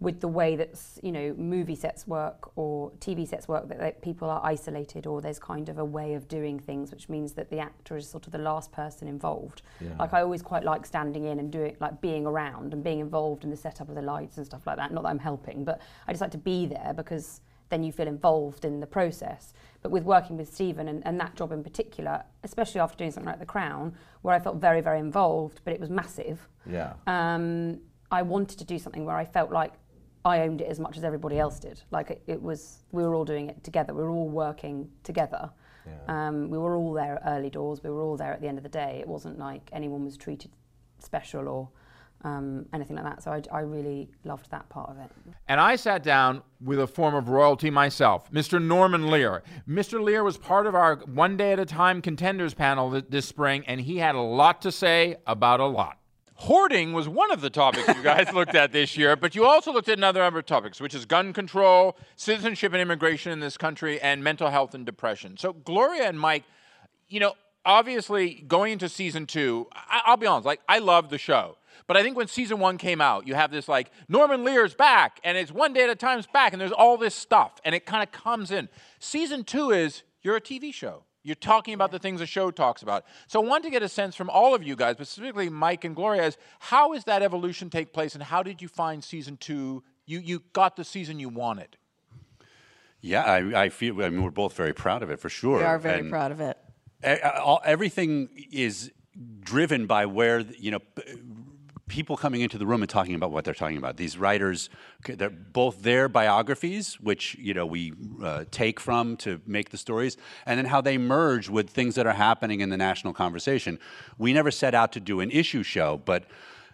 with 0.00 0.20
the 0.20 0.28
way 0.28 0.56
that 0.56 0.78
you 1.02 1.12
know 1.12 1.34
movie 1.38 1.74
sets 1.76 2.06
work 2.06 2.50
or 2.56 2.90
TV 2.98 3.26
sets 3.26 3.46
work 3.48 3.68
that, 3.68 3.78
that 3.78 4.02
people 4.02 4.28
are 4.28 4.40
isolated 4.44 5.06
or 5.06 5.20
there's 5.20 5.38
kind 5.38 5.68
of 5.68 5.78
a 5.78 5.84
way 5.84 6.14
of 6.14 6.26
doing 6.28 6.58
things 6.58 6.90
which 6.90 7.08
means 7.08 7.32
that 7.34 7.48
the 7.50 7.58
actor 7.58 7.96
is 7.96 8.08
sort 8.08 8.26
of 8.26 8.32
the 8.32 8.38
last 8.38 8.72
person 8.72 9.06
involved 9.08 9.62
Yeah. 9.80 9.90
like 9.98 10.12
I 10.12 10.20
always 10.22 10.42
quite 10.42 10.64
like 10.64 10.84
standing 10.84 11.24
in 11.24 11.38
and 11.38 11.50
doing 11.50 11.76
like 11.80 12.00
being 12.00 12.26
around 12.26 12.72
and 12.72 12.82
being 12.82 13.00
involved 13.00 13.44
in 13.44 13.50
the 13.50 13.56
setup 13.56 13.88
of 13.88 13.94
the 13.94 14.02
lights 14.02 14.36
and 14.36 14.44
stuff 14.44 14.66
like 14.66 14.76
that 14.76 14.92
not 14.92 15.02
that 15.04 15.10
I'm 15.10 15.18
helping 15.18 15.64
but 15.64 15.80
I 16.08 16.12
just 16.12 16.20
like 16.20 16.32
to 16.32 16.38
be 16.38 16.66
there 16.66 16.92
because 16.94 17.40
then 17.70 17.82
you 17.82 17.92
feel 17.92 18.06
involved 18.08 18.64
in 18.64 18.80
the 18.80 18.86
process 18.86 19.54
but 19.82 19.90
with 19.90 20.02
working 20.04 20.36
with 20.36 20.52
Steven 20.52 20.88
and, 20.88 21.06
and 21.06 21.18
that 21.20 21.34
job 21.36 21.52
in 21.52 21.62
particular 21.62 22.22
especially 22.42 22.80
after 22.80 22.96
doing 22.98 23.10
something 23.10 23.30
like 23.30 23.38
The 23.40 23.46
Crown 23.46 23.94
where 24.22 24.34
I 24.34 24.38
felt 24.40 24.56
very 24.56 24.80
very 24.80 24.98
involved 24.98 25.60
but 25.64 25.72
it 25.72 25.80
was 25.80 25.88
massive 25.90 26.48
yeah. 26.66 26.94
um, 27.06 27.78
I 28.10 28.22
wanted 28.22 28.58
to 28.58 28.64
do 28.64 28.78
something 28.78 29.04
where 29.04 29.16
I 29.16 29.24
felt 29.24 29.50
like 29.50 29.72
I 30.24 30.40
owned 30.40 30.60
it 30.60 30.68
as 30.68 30.80
much 30.80 30.96
as 30.96 31.04
everybody 31.04 31.38
else 31.38 31.58
did. 31.58 31.82
Like 31.90 32.10
it, 32.10 32.22
it 32.26 32.42
was, 32.42 32.84
we 32.92 33.02
were 33.02 33.14
all 33.14 33.24
doing 33.24 33.48
it 33.50 33.62
together. 33.62 33.92
We 33.92 34.02
were 34.02 34.10
all 34.10 34.28
working 34.28 34.88
together. 35.02 35.50
Yeah. 35.86 36.28
Um, 36.28 36.48
we 36.48 36.56
were 36.56 36.76
all 36.76 36.92
there 36.94 37.16
at 37.16 37.22
early 37.26 37.50
doors. 37.50 37.82
We 37.82 37.90
were 37.90 38.02
all 38.02 38.16
there 38.16 38.32
at 38.32 38.40
the 38.40 38.48
end 38.48 38.56
of 38.56 38.62
the 38.62 38.70
day. 38.70 38.98
It 39.00 39.06
wasn't 39.06 39.38
like 39.38 39.68
anyone 39.72 40.04
was 40.04 40.16
treated 40.16 40.50
special 40.98 41.46
or 41.48 41.68
um, 42.24 42.64
anything 42.72 42.96
like 42.96 43.04
that. 43.04 43.22
So 43.22 43.32
I, 43.32 43.42
I 43.52 43.60
really 43.60 44.08
loved 44.24 44.50
that 44.50 44.68
part 44.70 44.90
of 44.90 44.98
it. 44.98 45.10
And 45.46 45.60
I 45.60 45.76
sat 45.76 46.02
down 46.02 46.42
with 46.60 46.80
a 46.80 46.86
form 46.86 47.14
of 47.14 47.28
royalty 47.28 47.68
myself, 47.68 48.30
Mr. 48.32 48.62
Norman 48.62 49.10
Lear. 49.10 49.42
Mr. 49.68 50.02
Lear 50.02 50.24
was 50.24 50.38
part 50.38 50.66
of 50.66 50.74
our 50.74 50.96
One 51.04 51.36
Day 51.36 51.52
at 51.52 51.58
a 51.58 51.66
Time 51.66 52.00
contenders 52.00 52.54
panel 52.54 52.90
th- 52.90 53.04
this 53.10 53.26
spring, 53.26 53.62
and 53.66 53.82
he 53.82 53.98
had 53.98 54.14
a 54.14 54.20
lot 54.20 54.62
to 54.62 54.72
say 54.72 55.16
about 55.26 55.60
a 55.60 55.66
lot. 55.66 55.98
Hoarding 56.36 56.92
was 56.92 57.08
one 57.08 57.30
of 57.30 57.40
the 57.40 57.50
topics 57.50 57.86
you 57.88 58.02
guys 58.02 58.32
looked 58.32 58.54
at 58.54 58.72
this 58.72 58.96
year, 58.96 59.14
but 59.16 59.34
you 59.34 59.46
also 59.46 59.72
looked 59.72 59.88
at 59.88 59.96
another 59.98 60.20
number 60.20 60.40
of 60.40 60.46
topics, 60.46 60.80
which 60.80 60.94
is 60.94 61.06
gun 61.06 61.32
control, 61.32 61.96
citizenship 62.16 62.72
and 62.72 62.82
immigration 62.82 63.30
in 63.32 63.40
this 63.40 63.56
country, 63.56 64.00
and 64.00 64.22
mental 64.22 64.50
health 64.50 64.74
and 64.74 64.84
depression. 64.84 65.36
So, 65.36 65.52
Gloria 65.52 66.08
and 66.08 66.18
Mike, 66.18 66.42
you 67.08 67.20
know, 67.20 67.34
obviously 67.64 68.44
going 68.48 68.72
into 68.72 68.88
season 68.88 69.26
two, 69.26 69.68
I- 69.74 70.02
I'll 70.06 70.16
be 70.16 70.26
honest, 70.26 70.44
like, 70.44 70.60
I 70.68 70.80
love 70.80 71.08
the 71.08 71.18
show. 71.18 71.56
But 71.86 71.96
I 71.96 72.02
think 72.02 72.16
when 72.16 72.26
season 72.28 72.58
one 72.58 72.78
came 72.78 73.00
out, 73.00 73.26
you 73.26 73.34
have 73.34 73.50
this 73.50 73.68
like 73.68 73.90
Norman 74.08 74.42
Lear's 74.42 74.74
back, 74.74 75.20
and 75.22 75.36
it's 75.38 75.52
one 75.52 75.72
day 75.72 75.84
at 75.84 75.90
a 75.90 75.94
time's 75.94 76.26
back, 76.26 76.52
and 76.52 76.60
there's 76.60 76.72
all 76.72 76.96
this 76.96 77.14
stuff, 77.14 77.60
and 77.64 77.74
it 77.74 77.84
kind 77.86 78.02
of 78.02 78.10
comes 78.10 78.50
in. 78.50 78.68
Season 78.98 79.44
two 79.44 79.70
is 79.70 80.02
you're 80.22 80.36
a 80.36 80.40
TV 80.40 80.72
show. 80.72 81.04
You're 81.26 81.34
talking 81.34 81.72
about 81.72 81.90
the 81.90 81.98
things 81.98 82.20
the 82.20 82.26
show 82.26 82.50
talks 82.50 82.82
about. 82.82 83.04
So 83.28 83.42
I 83.42 83.46
want 83.48 83.64
to 83.64 83.70
get 83.70 83.82
a 83.82 83.88
sense 83.88 84.14
from 84.14 84.28
all 84.28 84.54
of 84.54 84.62
you 84.62 84.76
guys, 84.76 84.96
but 84.96 85.06
specifically 85.08 85.48
Mike 85.48 85.84
and 85.84 85.96
Gloria, 85.96 86.24
is 86.26 86.36
how 86.60 86.92
is 86.92 87.04
that 87.04 87.22
evolution 87.22 87.70
take 87.70 87.92
place, 87.94 88.14
and 88.14 88.22
how 88.22 88.42
did 88.42 88.60
you 88.60 88.68
find 88.68 89.02
season 89.02 89.38
two? 89.38 89.82
You 90.06 90.18
you 90.20 90.42
got 90.52 90.76
the 90.76 90.84
season 90.84 91.18
you 91.18 91.30
wanted. 91.30 91.78
Yeah, 93.00 93.22
I, 93.22 93.64
I 93.64 93.68
feel. 93.70 94.02
I 94.02 94.10
mean, 94.10 94.22
we're 94.22 94.30
both 94.30 94.54
very 94.54 94.72
proud 94.74 95.02
of 95.02 95.10
it 95.10 95.18
for 95.18 95.28
sure. 95.30 95.58
We 95.58 95.64
are 95.64 95.78
very 95.78 96.00
And 96.00 96.10
proud 96.10 96.30
of 96.30 96.40
it. 96.40 96.58
e- 97.02 97.20
uh, 97.22 97.56
everything 97.64 98.28
is 98.52 98.92
driven 99.40 99.86
by 99.86 100.06
where 100.06 100.40
you 100.40 100.70
know 100.72 100.78
p- 100.80 101.02
people 101.88 102.16
coming 102.16 102.40
into 102.40 102.58
the 102.58 102.66
room 102.66 102.82
and 102.82 102.88
talking 102.88 103.14
about 103.14 103.30
what 103.30 103.44
they're 103.44 103.54
talking 103.54 103.76
about. 103.76 103.96
These 103.96 104.16
writers, 104.16 104.70
they're 105.06 105.30
both 105.30 105.82
their 105.82 106.08
biographies, 106.08 106.94
which 107.00 107.36
you 107.38 107.54
know 107.54 107.66
we 107.66 107.92
uh, 108.22 108.44
take 108.50 108.80
from 108.80 109.16
to 109.18 109.40
make 109.46 109.70
the 109.70 109.76
stories, 109.76 110.16
and 110.46 110.58
then 110.58 110.66
how 110.66 110.80
they 110.80 110.98
merge 110.98 111.48
with 111.48 111.70
things 111.70 111.94
that 111.96 112.06
are 112.06 112.14
happening 112.14 112.60
in 112.60 112.70
the 112.70 112.76
national 112.76 113.12
conversation. 113.12 113.78
We 114.18 114.32
never 114.32 114.50
set 114.50 114.74
out 114.74 114.92
to 114.92 115.00
do 115.00 115.20
an 115.20 115.30
issue 115.30 115.62
show, 115.62 116.00
but 116.04 116.24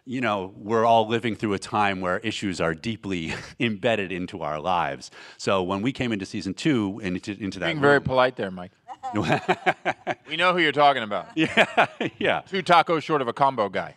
you 0.07 0.21
know, 0.21 0.53
we're 0.57 0.85
all 0.85 1.07
living 1.07 1.37
through 1.37 1.53
a 1.53 1.59
time 1.59 2.01
where 2.01 2.19
issues 2.19 2.61
are 2.61 2.75
deeply 2.75 3.35
embedded 3.61 4.11
into 4.11 4.43
our 4.43 4.59
lives. 4.61 5.11
So 5.37 5.63
when 5.63 5.83
we 5.83 5.93
came 5.93 6.13
into 6.13 6.27
season 6.27 6.55
two 6.55 7.01
and 7.03 7.17
into, 7.17 7.43
into 7.43 7.59
that 7.61 7.67
Being 7.67 7.81
very 7.81 8.01
polite 8.01 8.37
there, 8.37 8.51
Mike. 8.51 8.73
we 10.29 10.37
know 10.37 10.53
who 10.53 10.59
you're 10.59 10.73
talking 10.73 11.03
about. 11.03 11.29
yeah, 11.35 11.87
yeah. 12.19 12.41
Two 12.41 12.63
tacos 12.63 13.03
short 13.03 13.23
of 13.23 13.29
a 13.29 13.33
combo 13.33 13.69
guy. 13.69 13.95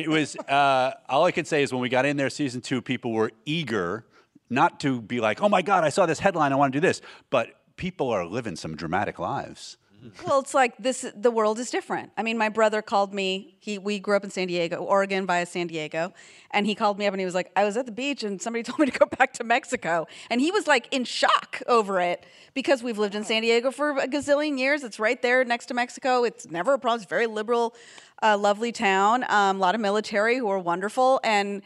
It 0.00 0.08
was 0.08 0.36
uh, 0.36 0.92
all 1.08 1.24
I 1.24 1.32
could 1.32 1.46
say 1.46 1.62
is 1.62 1.72
when 1.72 1.80
we 1.80 1.88
got 1.88 2.04
in 2.04 2.16
there, 2.16 2.28
season 2.28 2.60
two, 2.60 2.82
people 2.82 3.12
were 3.12 3.32
eager 3.44 4.04
not 4.50 4.78
to 4.80 5.00
be 5.00 5.20
like, 5.20 5.42
"Oh 5.42 5.48
my 5.48 5.62
God, 5.62 5.84
I 5.84 5.88
saw 5.88 6.06
this 6.06 6.18
headline, 6.18 6.52
I 6.52 6.56
want 6.56 6.72
to 6.72 6.80
do 6.80 6.86
this," 6.86 7.00
but 7.30 7.48
people 7.76 8.10
are 8.10 8.26
living 8.26 8.56
some 8.56 8.76
dramatic 8.76 9.18
lives. 9.18 9.78
Well, 10.26 10.40
it's 10.40 10.54
like 10.54 10.76
this. 10.78 11.06
The 11.14 11.30
world 11.30 11.58
is 11.58 11.70
different. 11.70 12.12
I 12.16 12.22
mean, 12.22 12.38
my 12.38 12.48
brother 12.48 12.82
called 12.82 13.14
me. 13.14 13.56
He 13.60 13.78
we 13.78 13.98
grew 13.98 14.16
up 14.16 14.24
in 14.24 14.30
San 14.30 14.48
Diego, 14.48 14.76
Oregon, 14.76 15.26
via 15.26 15.46
San 15.46 15.66
Diego, 15.66 16.12
and 16.50 16.66
he 16.66 16.74
called 16.74 16.98
me 16.98 17.06
up 17.06 17.12
and 17.12 17.20
he 17.20 17.24
was 17.24 17.34
like, 17.34 17.50
"I 17.56 17.64
was 17.64 17.76
at 17.76 17.86
the 17.86 17.92
beach 17.92 18.22
and 18.22 18.40
somebody 18.40 18.62
told 18.64 18.78
me 18.78 18.86
to 18.86 18.98
go 18.98 19.06
back 19.06 19.32
to 19.34 19.44
Mexico," 19.44 20.06
and 20.30 20.40
he 20.40 20.50
was 20.50 20.66
like 20.66 20.88
in 20.92 21.04
shock 21.04 21.62
over 21.66 22.00
it 22.00 22.24
because 22.54 22.82
we've 22.82 22.98
lived 22.98 23.14
in 23.14 23.24
San 23.24 23.42
Diego 23.42 23.70
for 23.70 23.98
a 23.98 24.08
gazillion 24.08 24.58
years. 24.58 24.82
It's 24.82 24.98
right 24.98 25.20
there 25.20 25.44
next 25.44 25.66
to 25.66 25.74
Mexico. 25.74 26.24
It's 26.24 26.50
never 26.50 26.74
a 26.74 26.78
problem. 26.78 26.96
It's 27.00 27.06
a 27.06 27.08
very 27.08 27.26
liberal, 27.26 27.74
uh, 28.22 28.36
lovely 28.38 28.72
town. 28.72 29.24
Um, 29.28 29.56
a 29.56 29.60
lot 29.60 29.74
of 29.74 29.80
military 29.80 30.38
who 30.38 30.48
are 30.48 30.58
wonderful 30.58 31.20
and 31.24 31.62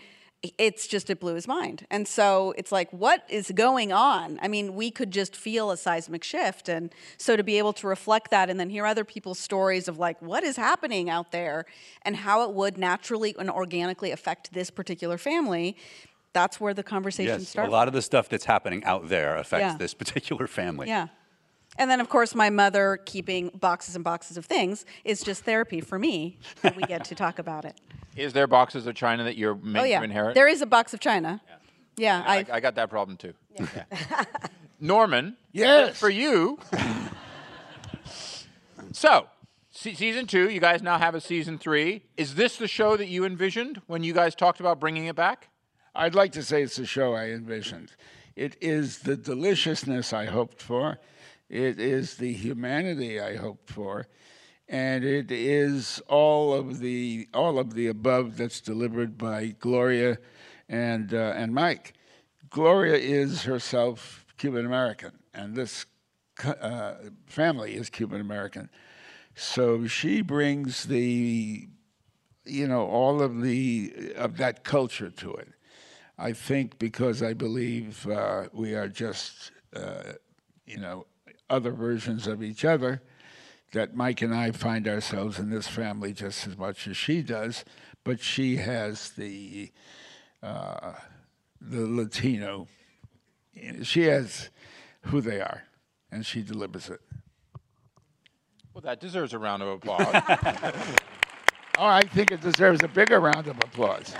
it's 0.57 0.87
just 0.87 1.11
it 1.11 1.21
blew 1.21 1.35
his 1.35 1.47
mind. 1.47 1.87
And 1.91 2.09
so 2.09 2.55
it's 2.57 2.73
like 2.73 2.91
what 2.93 3.25
is 3.29 3.51
going 3.55 3.93
on? 3.93 4.39
I 4.43 4.49
mean 4.49 4.75
we 4.75 4.91
could 4.91 5.11
just 5.11 5.37
feel 5.37 5.71
a 5.71 5.77
seismic 5.77 6.25
shift. 6.25 6.69
And 6.69 6.95
so 7.19 7.37
to 7.37 7.43
be 7.43 7.59
able 7.59 7.73
to 7.75 7.87
reflect 7.87 8.31
that 8.31 8.49
and 8.49 8.59
then 8.59 8.71
hear 8.71 8.87
other 8.87 9.05
people's 9.05 9.39
stories 9.39 9.87
of 9.87 9.99
like 9.99 10.21
what 10.23 10.43
is 10.43 10.57
happening 10.57 11.11
out 11.11 11.31
there 11.31 11.67
and 12.03 12.17
how 12.17 12.43
it 12.49 12.55
would 12.55 12.79
naturally 12.79 13.35
and 13.39 13.51
organically 13.51 14.11
affect 14.13 14.53
this 14.53 14.71
particular 14.71 15.19
family 15.19 15.77
that's 16.33 16.61
where 16.61 16.73
the 16.73 16.85
conversation 16.85 17.41
Yes, 17.41 17.57
a 17.57 17.67
lot 17.67 17.89
of 17.89 17.93
the 17.95 18.03
stuff 18.03 18.29
that's 18.29 18.45
happening 18.45 18.85
out 18.85 19.09
there 19.09 19.37
affects 19.37 19.73
Yeah. 19.73 19.77
this 19.77 19.95
particular 19.95 20.47
family. 20.47 20.87
yeah. 20.87 21.09
And 21.77 21.91
then 21.91 22.01
of 22.01 22.09
course 22.09 22.35
my 22.35 22.51
mother 22.51 22.99
keeping 23.05 23.51
boxes 23.61 23.95
and 23.95 24.05
boxes 24.05 24.37
of 24.37 24.47
things 24.47 24.85
is 25.05 25.23
just 25.23 25.45
therapy 25.45 25.81
for 25.81 25.99
me 25.99 26.39
that 26.63 26.77
we 26.77 26.85
get 26.85 27.05
to 27.07 27.15
talk 27.15 27.39
about 27.39 27.65
it 27.65 27.79
Is 28.17 28.33
there 28.33 28.47
boxes 28.47 28.87
of 28.87 28.95
china 28.95 29.25
that 29.25 29.37
you're 29.37 29.55
meant 29.55 29.85
oh 29.85 29.85
yeah 29.85 29.99
to 29.99 30.05
inherit? 30.05 30.35
there 30.35 30.49
is 30.49 30.61
a 30.63 30.67
box 30.67 30.93
of 30.93 31.01
china 31.01 31.41
yeah, 32.01 32.25
I, 32.27 32.39
I, 32.39 32.47
I 32.53 32.61
got 32.61 32.77
that 32.77 32.89
problem 32.89 33.19
too. 33.19 33.35
Yeah. 33.59 33.85
Norman. 34.81 35.37
Yes. 35.53 35.99
For 35.99 36.09
you. 36.09 36.59
so, 38.93 39.27
se- 39.71 39.95
season 39.95 40.27
two, 40.27 40.49
you 40.49 40.61
guys 40.61 40.83
now 40.83 40.99
have 40.99 41.15
a 41.15 41.21
season 41.21 41.59
three. 41.59 42.05
Is 42.17 42.37
this 42.37 42.57
the 42.57 42.69
show 42.69 42.97
that 42.97 43.09
you 43.09 43.27
envisioned 43.27 43.83
when 43.87 44.03
you 44.03 44.15
guys 44.15 44.35
talked 44.35 44.61
about 44.61 44.81
bringing 44.81 45.07
it 45.07 45.17
back? 45.17 45.49
I'd 45.95 46.15
like 46.15 46.33
to 46.33 46.43
say 46.43 46.63
it's 46.63 46.77
the 46.77 46.87
show 46.87 47.15
I 47.15 47.27
envisioned. 47.27 47.93
It 48.35 48.57
is 48.63 49.01
the 49.01 49.17
deliciousness 49.17 50.15
I 50.15 50.25
hoped 50.25 50.63
for. 50.63 50.99
It 51.51 51.79
is 51.79 52.17
the 52.17 52.33
humanity 52.33 53.21
I 53.21 53.37
hoped 53.37 53.69
for, 53.71 54.07
and 54.71 55.03
it 55.05 55.33
is 55.33 56.01
all 56.07 56.55
of 56.55 56.79
the 56.79 57.29
all 57.35 57.59
of 57.59 57.75
the 57.75 57.89
above 57.89 58.37
that's 58.37 58.61
delivered 58.61 59.19
by 59.19 59.49
Gloria 59.59 60.19
and 60.69 61.13
uh, 61.13 61.35
and 61.37 61.53
Mike. 61.53 61.95
Gloria 62.49 62.95
is 62.95 63.43
herself 63.43 64.25
Cuban 64.39 64.65
American, 64.65 65.11
and 65.35 65.57
this 65.57 65.87
uh, 66.45 66.95
family 67.27 67.75
is 67.75 67.91
Cuban 67.91 68.21
American. 68.21 68.71
So 69.35 69.89
she 69.89 70.23
brings 70.23 70.85
the 70.85 71.69
you 72.45 72.69
know 72.69 72.87
all 72.87 73.21
of 73.21 73.43
the 73.43 74.13
of 74.17 74.37
that 74.37 74.63
culture 74.63 75.11
to 75.11 75.35
it. 75.35 75.49
I 76.17 76.33
think 76.33 76.79
because 76.79 77.25
I 77.25 77.33
believe 77.33 78.07
uh, 78.07 78.45
we 78.53 78.75
are 78.75 78.89
just 78.89 79.51
uh, 79.75 80.13
you 80.65 80.79
know 80.79 81.07
other 81.49 81.73
versions 81.73 82.29
of 82.29 82.41
each 82.41 82.65
other. 82.65 83.03
That 83.73 83.95
Mike 83.95 84.21
and 84.23 84.35
I 84.35 84.51
find 84.51 84.89
ourselves 84.89 85.39
in 85.39 85.51
this 85.51 85.69
family 85.69 86.13
just 86.13 86.47
as 86.47 86.57
much 86.59 86.89
as 86.89 86.97
she 86.97 87.23
does, 87.23 87.65
but 88.05 88.21
she 88.21 88.57
has 88.57 89.11
the 89.11 89.71
uh, 90.43 90.95
the 91.61 91.87
Latino. 91.87 92.67
She 93.83 94.05
has 94.05 94.51
who 95.03 95.21
they 95.21 95.41
are, 95.41 95.65
and 96.11 96.27
she 96.27 96.43
delivers 96.43 96.89
it. 96.91 97.01
Well, 98.75 98.83
that 98.83 99.01
deserves 99.01 99.33
a 99.33 99.39
round 99.39 99.63
of 99.63 99.69
applause. 99.69 100.85
Oh, 101.79 101.87
I 101.87 102.03
think 102.03 102.31
it 102.31 102.43
deserves 102.43 102.83
a 102.83 102.89
bigger 102.89 103.19
round 103.19 103.47
of 103.47 103.57
applause. 103.57 104.13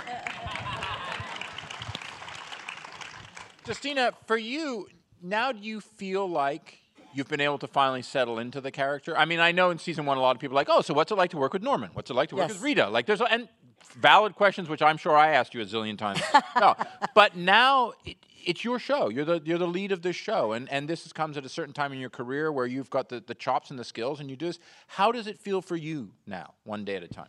Justina, 3.67 4.13
for 4.25 4.35
you, 4.35 4.87
now 5.21 5.51
do 5.51 5.59
you 5.59 5.79
feel 5.79 6.27
like 6.27 6.79
you've 7.13 7.27
been 7.27 7.41
able 7.41 7.57
to 7.59 7.67
finally 7.67 8.01
settle 8.01 8.39
into 8.39 8.61
the 8.61 8.71
character? 8.71 9.17
I 9.17 9.25
mean, 9.25 9.39
I 9.39 9.51
know 9.51 9.69
in 9.71 9.77
season 9.79 10.05
one, 10.05 10.17
a 10.17 10.21
lot 10.21 10.35
of 10.35 10.39
people 10.41 10.55
are 10.57 10.61
like, 10.61 10.69
oh, 10.69 10.81
so 10.81 10.93
what's 10.93 11.11
it 11.11 11.15
like 11.15 11.31
to 11.31 11.37
work 11.37 11.53
with 11.53 11.63
Norman? 11.63 11.89
What's 11.93 12.09
it 12.09 12.13
like 12.15 12.29
to 12.29 12.35
work 12.35 12.47
Yes. 12.49 12.53
with 12.53 12.61
Rita? 12.63 12.89
Like, 12.89 13.05
there's, 13.05 13.21
and 13.21 13.47
valid 13.95 14.35
questions, 14.35 14.69
which 14.69 14.81
I'm 14.81 14.97
sure 14.97 15.15
I 15.17 15.31
asked 15.33 15.53
you 15.53 15.61
a 15.61 15.65
zillion 15.65 15.97
times. 15.97 16.21
no, 16.59 16.75
but 17.15 17.35
now 17.35 17.93
it, 18.05 18.17
it's 18.45 18.63
your 18.63 18.79
show. 18.79 19.09
You're 19.09 19.25
the, 19.25 19.41
you're 19.43 19.57
the 19.57 19.67
lead 19.67 19.91
of 19.91 20.01
this 20.01 20.15
show. 20.15 20.53
And, 20.53 20.69
and 20.71 20.87
this 20.87 21.05
is- 21.05 21.13
comes 21.13 21.37
at 21.37 21.45
a 21.45 21.49
certain 21.49 21.73
time 21.73 21.91
in 21.93 21.99
your 21.99 22.09
career 22.09 22.51
where 22.51 22.65
you've 22.65 22.89
got 22.89 23.09
the, 23.09 23.19
the 23.25 23.35
chops 23.35 23.69
and 23.69 23.77
the 23.77 23.83
skills 23.83 24.19
and 24.19 24.29
you 24.29 24.35
do 24.35 24.47
this. 24.47 24.59
How 24.87 25.11
does 25.11 25.27
it 25.27 25.39
feel 25.39 25.61
for 25.61 25.75
you 25.75 26.11
now, 26.25 26.53
one 26.63 26.85
day 26.85 26.95
at 26.95 27.03
a 27.03 27.07
time? 27.07 27.27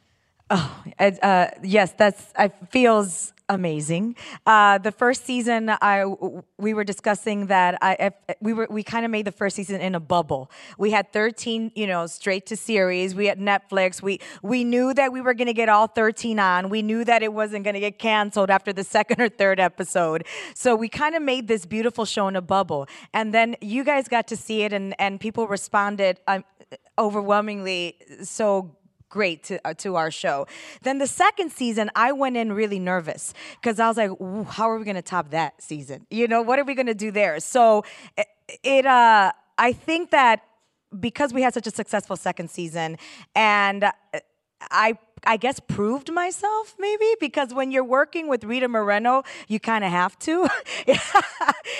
It, 0.98 1.22
uh, 1.22 1.48
yes, 1.62 1.92
that's 1.92 2.32
it 2.38 2.52
feels 2.70 3.32
amazing. 3.48 4.16
Uh, 4.46 4.78
the 4.78 4.92
first 4.92 5.24
season, 5.24 5.70
I 5.70 6.04
we 6.58 6.74
were 6.74 6.84
discussing 6.84 7.46
that 7.46 7.78
I 7.82 8.12
we 8.40 8.52
were 8.52 8.66
we 8.70 8.82
kind 8.82 9.04
of 9.04 9.10
made 9.10 9.26
the 9.26 9.32
first 9.32 9.56
season 9.56 9.80
in 9.80 9.94
a 9.94 10.00
bubble. 10.00 10.50
We 10.78 10.90
had 10.90 11.12
13, 11.12 11.72
you 11.74 11.86
know, 11.86 12.06
straight 12.06 12.46
to 12.46 12.56
series. 12.56 13.14
We 13.14 13.26
had 13.26 13.38
Netflix. 13.38 14.02
We 14.02 14.20
we 14.42 14.64
knew 14.64 14.94
that 14.94 15.12
we 15.12 15.20
were 15.20 15.34
going 15.34 15.48
to 15.48 15.54
get 15.54 15.68
all 15.68 15.86
13 15.86 16.38
on. 16.38 16.68
We 16.68 16.82
knew 16.82 17.04
that 17.04 17.22
it 17.22 17.32
wasn't 17.32 17.64
going 17.64 17.74
to 17.74 17.80
get 17.80 17.98
canceled 17.98 18.50
after 18.50 18.72
the 18.72 18.84
second 18.96 19.20
or 19.20 19.28
third 19.28 19.60
episode. 19.60 20.26
So 20.54 20.74
we 20.76 20.88
kind 20.88 21.14
of 21.14 21.22
made 21.22 21.48
this 21.48 21.66
beautiful 21.66 22.04
show 22.04 22.28
in 22.28 22.36
a 22.36 22.42
bubble. 22.42 22.86
And 23.12 23.32
then 23.32 23.56
you 23.60 23.84
guys 23.84 24.08
got 24.08 24.26
to 24.28 24.36
see 24.36 24.62
it, 24.62 24.72
and 24.72 24.94
and 24.98 25.20
people 25.20 25.46
responded 25.46 26.20
um, 26.26 26.44
overwhelmingly 26.98 27.96
so 28.22 28.76
great 29.12 29.44
to, 29.44 29.60
uh, 29.64 29.74
to 29.74 29.94
our 29.94 30.10
show. 30.10 30.46
Then 30.82 30.98
the 30.98 31.06
second 31.06 31.52
season, 31.52 31.90
I 31.94 32.12
went 32.12 32.36
in 32.36 32.52
really 32.52 32.78
nervous 32.78 33.34
because 33.60 33.78
I 33.78 33.86
was 33.86 33.98
like, 33.98 34.10
how 34.48 34.70
are 34.70 34.78
we 34.78 34.84
going 34.84 34.96
to 34.96 35.02
top 35.02 35.30
that 35.30 35.62
season? 35.62 36.06
You 36.10 36.26
know, 36.26 36.40
what 36.42 36.58
are 36.58 36.64
we 36.64 36.74
going 36.74 36.86
to 36.86 36.94
do 36.94 37.10
there? 37.10 37.38
So 37.38 37.84
it, 38.16 38.26
it 38.64 38.86
uh, 38.86 39.32
I 39.58 39.72
think 39.72 40.10
that 40.10 40.42
because 40.98 41.32
we 41.32 41.42
had 41.42 41.54
such 41.54 41.66
a 41.66 41.70
successful 41.70 42.16
second 42.16 42.50
season 42.50 42.96
and 43.34 43.84
uh, 43.84 43.92
I 44.70 44.98
I 45.24 45.36
guess 45.36 45.60
proved 45.60 46.10
myself 46.12 46.74
maybe 46.78 47.14
because 47.20 47.54
when 47.54 47.70
you're 47.70 47.84
working 47.84 48.28
with 48.28 48.42
Rita 48.42 48.66
Moreno, 48.66 49.22
you 49.46 49.60
kind 49.60 49.84
of 49.84 49.90
have 49.90 50.18
to. 50.20 50.48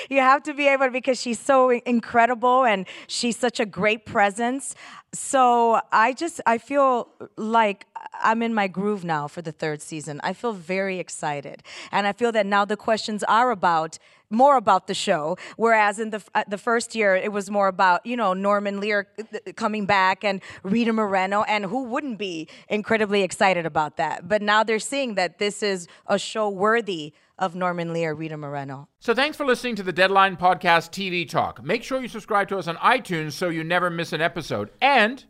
you 0.09 0.19
have 0.19 0.43
to 0.43 0.53
be 0.53 0.67
able 0.67 0.85
to 0.85 0.91
because 0.91 1.19
she's 1.19 1.39
so 1.39 1.69
incredible 1.69 2.63
and 2.63 2.87
she's 3.07 3.35
such 3.35 3.59
a 3.59 3.65
great 3.65 4.05
presence. 4.05 4.75
So 5.13 5.79
I 5.91 6.13
just 6.13 6.41
I 6.47 6.57
feel 6.57 7.07
like 7.37 7.85
I'm 8.23 8.41
in 8.41 8.53
my 8.53 8.67
groove 8.67 9.05
now 9.05 9.27
for 9.27 9.43
the 9.43 9.51
third 9.51 9.79
season. 9.81 10.19
I 10.23 10.33
feel 10.33 10.53
very 10.53 10.97
excited, 10.97 11.61
and 11.91 12.07
I 12.07 12.13
feel 12.13 12.31
that 12.31 12.47
now 12.47 12.65
the 12.65 12.75
questions 12.75 13.23
are 13.25 13.51
about 13.51 13.99
more 14.31 14.57
about 14.57 14.87
the 14.87 14.95
show, 14.95 15.37
whereas 15.55 15.99
in 15.99 16.09
the 16.09 16.23
uh, 16.33 16.43
the 16.47 16.57
first 16.57 16.95
year 16.95 17.15
it 17.15 17.31
was 17.31 17.51
more 17.51 17.67
about 17.67 18.03
you 18.07 18.17
know 18.17 18.33
Norman 18.33 18.79
Lear 18.79 19.07
uh, 19.19 19.51
coming 19.55 19.85
back 19.85 20.23
and 20.23 20.41
Rita 20.63 20.91
Moreno, 20.91 21.43
and 21.43 21.65
who 21.65 21.83
wouldn't 21.83 22.17
be 22.17 22.47
incredibly 22.67 23.21
excited 23.21 23.67
about 23.67 23.97
that? 23.97 24.27
But 24.27 24.41
now 24.41 24.63
they're 24.63 24.79
seeing 24.79 25.13
that 25.13 25.37
this 25.37 25.61
is 25.61 25.87
a 26.07 26.17
show 26.17 26.49
worthy 26.49 27.13
of 27.43 27.55
Norman 27.55 27.91
Lear, 27.91 28.13
Rita 28.13 28.37
Moreno. 28.37 28.87
So 28.99 29.13
thanks 29.13 29.35
for 29.35 29.45
listening 29.45 29.75
to 29.75 29.83
the 29.83 29.91
Deadline 29.91 30.37
Podcast 30.37 30.91
TV 30.91 31.27
Talk. 31.27 31.61
Make 31.61 31.83
sure 31.83 32.01
you 32.01 32.07
subscribe 32.07 32.47
to 32.47 32.57
us 32.57 32.69
on 32.69 32.77
iTunes 32.77 33.33
so 33.33 33.49
you 33.49 33.65
never 33.65 33.89
miss 33.89 34.13
an 34.13 34.21
episode. 34.21 34.69
And 34.79 35.25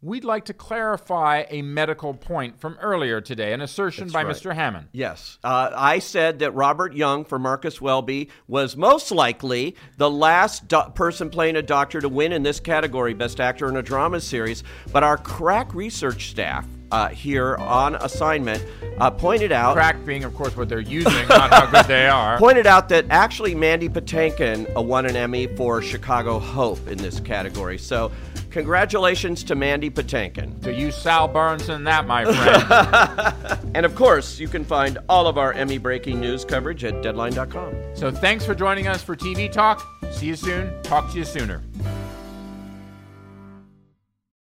we'd 0.00 0.22
like 0.22 0.44
to 0.44 0.54
clarify 0.54 1.42
a 1.50 1.62
medical 1.62 2.14
point 2.14 2.60
from 2.60 2.78
earlier 2.80 3.20
today, 3.20 3.52
an 3.52 3.60
assertion 3.60 4.04
That's 4.04 4.12
by 4.12 4.22
right. 4.22 4.36
Mr. 4.36 4.54
Hammond. 4.54 4.86
Yes. 4.92 5.38
Uh, 5.42 5.72
I 5.74 5.98
said 5.98 6.38
that 6.38 6.52
Robert 6.52 6.94
Young 6.94 7.24
for 7.24 7.36
Marcus 7.36 7.80
Welby 7.80 8.28
was 8.46 8.76
most 8.76 9.10
likely 9.10 9.74
the 9.96 10.08
last 10.08 10.68
do- 10.68 10.82
person 10.94 11.30
playing 11.30 11.56
a 11.56 11.62
doctor 11.62 12.00
to 12.00 12.08
win 12.08 12.30
in 12.30 12.44
this 12.44 12.60
category, 12.60 13.12
Best 13.12 13.40
Actor 13.40 13.68
in 13.68 13.76
a 13.76 13.82
Drama 13.82 14.20
Series. 14.20 14.62
But 14.92 15.02
our 15.02 15.18
crack 15.18 15.74
research 15.74 16.30
staff 16.30 16.64
uh, 16.90 17.08
here 17.08 17.56
on 17.56 17.96
assignment 17.96 18.64
uh, 18.98 19.10
pointed 19.10 19.52
out. 19.52 19.74
Crack 19.74 20.04
being, 20.04 20.24
of 20.24 20.34
course, 20.34 20.56
what 20.56 20.68
they're 20.68 20.80
using, 20.80 21.28
not 21.28 21.50
how 21.50 21.66
good 21.66 21.86
they 21.86 22.08
are. 22.08 22.38
Pointed 22.38 22.66
out 22.66 22.88
that 22.88 23.06
actually 23.10 23.54
Mandy 23.54 23.88
Patinkin 23.88 24.74
uh, 24.76 24.80
won 24.82 25.06
an 25.06 25.16
Emmy 25.16 25.46
for 25.46 25.82
Chicago 25.82 26.38
Hope 26.38 26.86
in 26.88 26.98
this 26.98 27.20
category. 27.20 27.78
So, 27.78 28.10
congratulations 28.50 29.44
to 29.44 29.54
Mandy 29.54 29.90
Patinkin. 29.90 30.62
To 30.62 30.72
you, 30.72 30.90
Sal 30.90 31.28
Burns, 31.28 31.68
and 31.68 31.86
that, 31.86 32.06
my 32.06 32.24
friend. 32.24 33.62
And 33.74 33.84
of 33.84 33.94
course, 33.94 34.40
you 34.40 34.48
can 34.48 34.64
find 34.64 34.96
all 35.06 35.26
of 35.26 35.36
our 35.36 35.52
Emmy 35.52 35.76
breaking 35.76 36.18
news 36.18 36.46
coverage 36.46 36.82
at 36.84 37.02
deadline.com. 37.02 37.74
so 37.94 38.10
thanks 38.10 38.46
for 38.46 38.54
joining 38.54 38.86
us 38.86 39.02
for 39.02 39.14
TV 39.14 39.52
Talk. 39.52 39.86
See 40.12 40.26
you 40.26 40.36
soon. 40.36 40.82
Talk 40.82 41.10
to 41.12 41.18
you 41.18 41.24
sooner. 41.24 41.62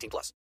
18 0.00 0.10
plus. 0.10 0.32